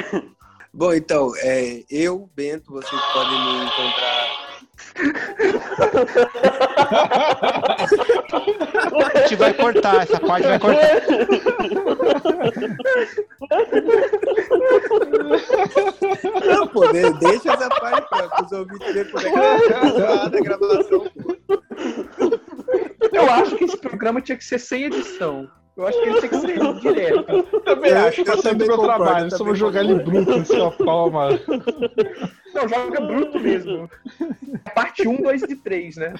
[0.73, 4.40] Bom, então, é, eu, Bento, vocês podem me encontrar.
[9.13, 11.01] A gente vai cortar, essa parte vai cortar.
[16.45, 20.29] Não, pô, de- deixa essa parte para os ouvintes verem como é que é a
[20.29, 20.99] gravação.
[20.99, 21.37] pô.
[23.11, 25.49] Eu acho que esse programa tinha que ser sem edição.
[25.81, 27.61] Eu acho que ele tinha que ser direto.
[27.61, 29.25] Também Eu- acho que tá eu saindo do também meu concordo, trabalho.
[29.25, 31.29] eu Só vou jogar ele bruto em sua palma.
[32.53, 33.89] Não, joga bruto mesmo.
[34.75, 36.13] Parte 1, 2 e 3, né?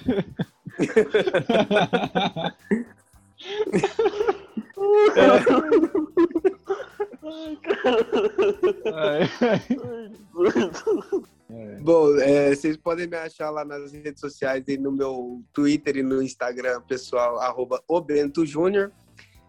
[11.81, 16.03] Bom, é, vocês podem me achar lá nas redes sociais, aí no meu Twitter e
[16.03, 17.81] no Instagram pessoal, arroba
[18.45, 18.91] Júnior.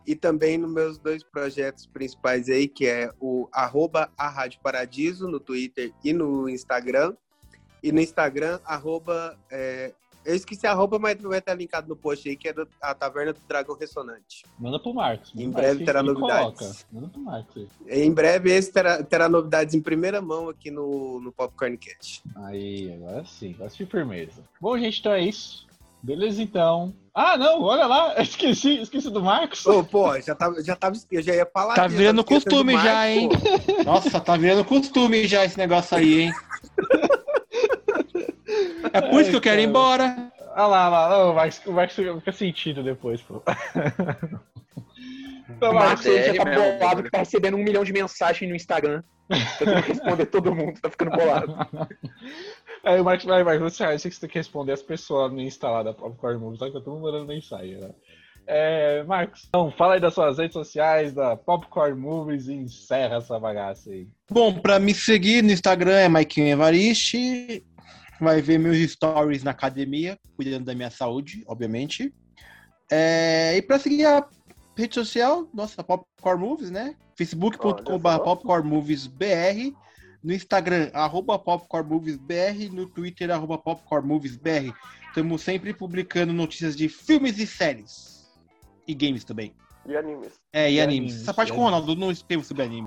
[0.06, 5.28] E também nos meus dois projetos principais aí, que é o arroba a Rádio Paradiso
[5.28, 7.14] no Twitter e no Instagram.
[7.82, 9.36] E no Instagram, arroba.
[9.50, 9.92] é,
[10.24, 12.94] eu esqueci a arroba, mas vai estar linkado no post aí, que é do- a
[12.94, 14.44] Taverna do Dragão Ressonante.
[14.56, 15.32] Manda pro Marcos.
[15.34, 16.58] Em breve terá novidades.
[16.60, 16.76] coloca.
[16.92, 17.56] Manda pro Marcos
[17.88, 18.02] aí.
[18.04, 22.22] Em breve esse terá, terá novidades em primeira mão aqui no, no Popcorn Cast.
[22.36, 24.44] Aí, agora sim, agora sim firmeza.
[24.60, 25.66] Bom, gente, então é isso.
[26.02, 26.94] Beleza, então.
[27.14, 29.64] Ah, não, olha lá, esqueci, esqueci do Marcos.
[29.66, 31.74] Ô, pô, já tava, já tava, eu já ia falar.
[31.74, 33.28] Tá virando costume do já, Marcos, hein?
[33.28, 33.84] pô.
[33.84, 36.32] Nossa, tá virando costume já esse negócio aí, hein?
[38.92, 40.32] É por isso que eu quero ir embora.
[40.54, 43.42] Ah lá, lá, lá, o Marcos, o Marcos fica sentido depois, pô.
[45.60, 49.02] O Marcos, já tá bolado que tá recebendo um milhão de mensagens no Instagram.
[49.60, 51.54] Eu tenho que responder todo mundo, tá ficando bolado.
[52.84, 55.40] Aí o Marcos vai, Marcos, você acha que você tem que responder as pessoas no
[55.40, 57.90] Insta lá da Popcorn Movies, só que eu tô mandando mensagem, né?
[58.46, 63.38] É, Marcos, então fala aí das suas redes sociais, da Popcorn Movies e encerra essa
[63.38, 64.08] bagaça aí.
[64.30, 67.64] Bom, pra me seguir no Instagram é Maikinho Evaristi.
[68.20, 72.12] Vai ver meus stories na academia, cuidando da minha saúde, obviamente.
[72.90, 74.26] É, e pra seguir a
[74.76, 76.96] rede social, nossa, Popcorn Movies, né?
[77.16, 79.74] facebook.com.br popcornmoviesbr.
[80.22, 82.70] No Instagram, arroba popcornmoviesbr.
[82.72, 84.72] No Twitter, arroba popcornmoviesbr.
[85.08, 88.30] Estamos sempre publicando notícias de filmes e séries.
[88.86, 89.54] E games também.
[89.86, 90.40] E animes.
[90.52, 91.12] É, e, E animes.
[91.12, 92.86] animes, Essa parte e com o Ronaldo, não escrevo sobre anime.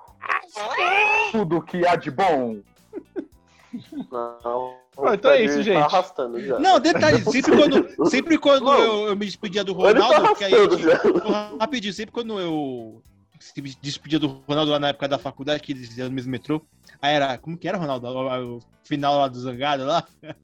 [1.31, 2.61] Tudo que há de bom.
[4.09, 5.77] Não, Bom, então é isso, tá gente.
[5.77, 6.59] arrastando já.
[6.59, 10.51] Não, detalhe, sempre quando, sempre quando eu, eu me despedia do tá Ronaldo, porque aí,
[10.51, 10.99] já.
[10.99, 13.01] Porra, rapidinho, sempre quando eu
[13.39, 16.61] se despedia do Ronaldo lá na época da faculdade, que eles iam no mesmo metrô,
[17.01, 18.07] aí era, como que era, Ronaldo?
[18.07, 20.03] O, o final lá do Zangado lá?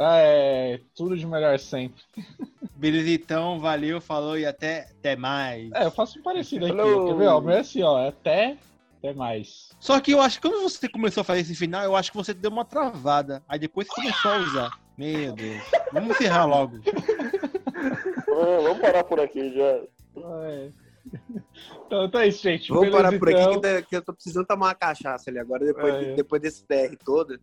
[0.00, 2.00] Ah, é tudo de melhor sempre.
[2.76, 5.72] Beleza, então, valeu, falou e até, até mais.
[5.72, 6.78] É, eu faço um parecido aqui.
[6.78, 7.06] Hello.
[7.08, 7.26] Quer ver?
[7.26, 8.56] Ó, é assim, ó, até,
[8.98, 9.70] até mais.
[9.80, 12.16] Só que eu acho que quando você começou a fazer esse final, eu acho que
[12.16, 13.42] você deu uma travada.
[13.48, 14.70] Aí depois você começou a usar.
[14.96, 15.62] Meu Deus.
[15.92, 16.78] Vamos encerrar logo.
[18.26, 19.80] Vamos parar por aqui já.
[20.42, 20.68] É.
[21.86, 22.68] Então, é isso, gente.
[22.68, 23.52] Vamos Beleza, parar por aqui então.
[23.54, 26.14] que, da- que eu tô precisando tomar uma cachaça ali agora, depois, É, é.
[26.16, 27.40] depois desse DR todo.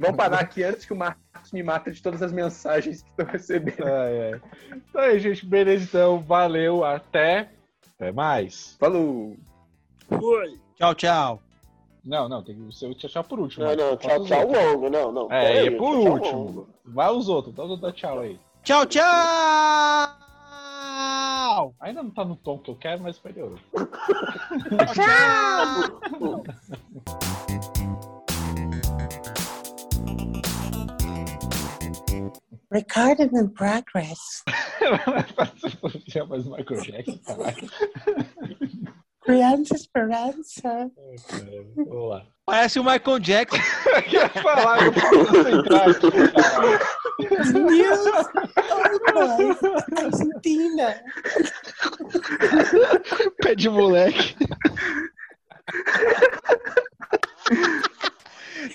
[0.00, 3.26] Vamos parar aqui antes que o Marcos me mata de todas as mensagens que estou
[3.26, 3.84] recebendo.
[3.86, 4.40] Ai, ai.
[4.88, 5.46] Então é isso, gente.
[5.46, 6.18] Beleza, então.
[6.20, 6.84] Valeu.
[6.84, 7.50] Até.
[7.94, 8.76] Até mais.
[8.80, 9.36] Falou!
[10.76, 11.42] Tchau, tchau.
[12.04, 12.42] Não, não.
[12.42, 13.64] Tem que ser o tchau, tchau por último.
[13.64, 14.64] Não, não, tchau, os tchau outros.
[14.64, 15.32] longo, não, não.
[15.32, 16.38] É, e aí, por último.
[16.38, 16.68] longo.
[16.84, 17.54] Vai os outros.
[17.54, 18.38] Dá, dá tchau aí.
[18.62, 19.04] Tchau, tchau!
[21.80, 23.58] Ainda não tá no tom que eu quero, mas melhorou.
[24.94, 26.42] Tchau!
[32.70, 34.44] Recording in progress.
[35.80, 37.70] Você mais Michael Jackson, caralho.
[39.28, 40.68] Criança Esperança.
[40.72, 41.68] Ai, caramba.
[41.76, 42.24] Vamos lá.
[42.46, 43.58] Parece o Michael Jackson.
[44.08, 46.06] Eu ia falar, eu preciso concentrar aqui.
[47.52, 48.06] News.
[49.98, 51.02] Argentina.
[53.42, 54.34] Pé de moleque.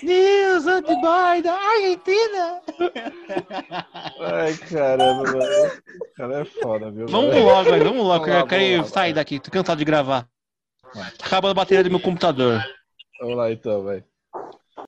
[0.04, 2.60] News boy da Argentina.
[4.20, 5.40] Ai, caramba, mano.
[5.40, 7.06] O cara é foda, viu?
[7.08, 7.84] Vamos logo, velho.
[7.84, 8.24] Vamos logo.
[8.24, 9.40] Vamos que lá, Eu quero vamos lá, sair daqui.
[9.40, 10.28] Tô cansado de gravar.
[10.94, 11.12] Vai.
[11.20, 12.62] Acabando a bateria do meu computador.
[13.20, 14.04] Vamos lá então, vai.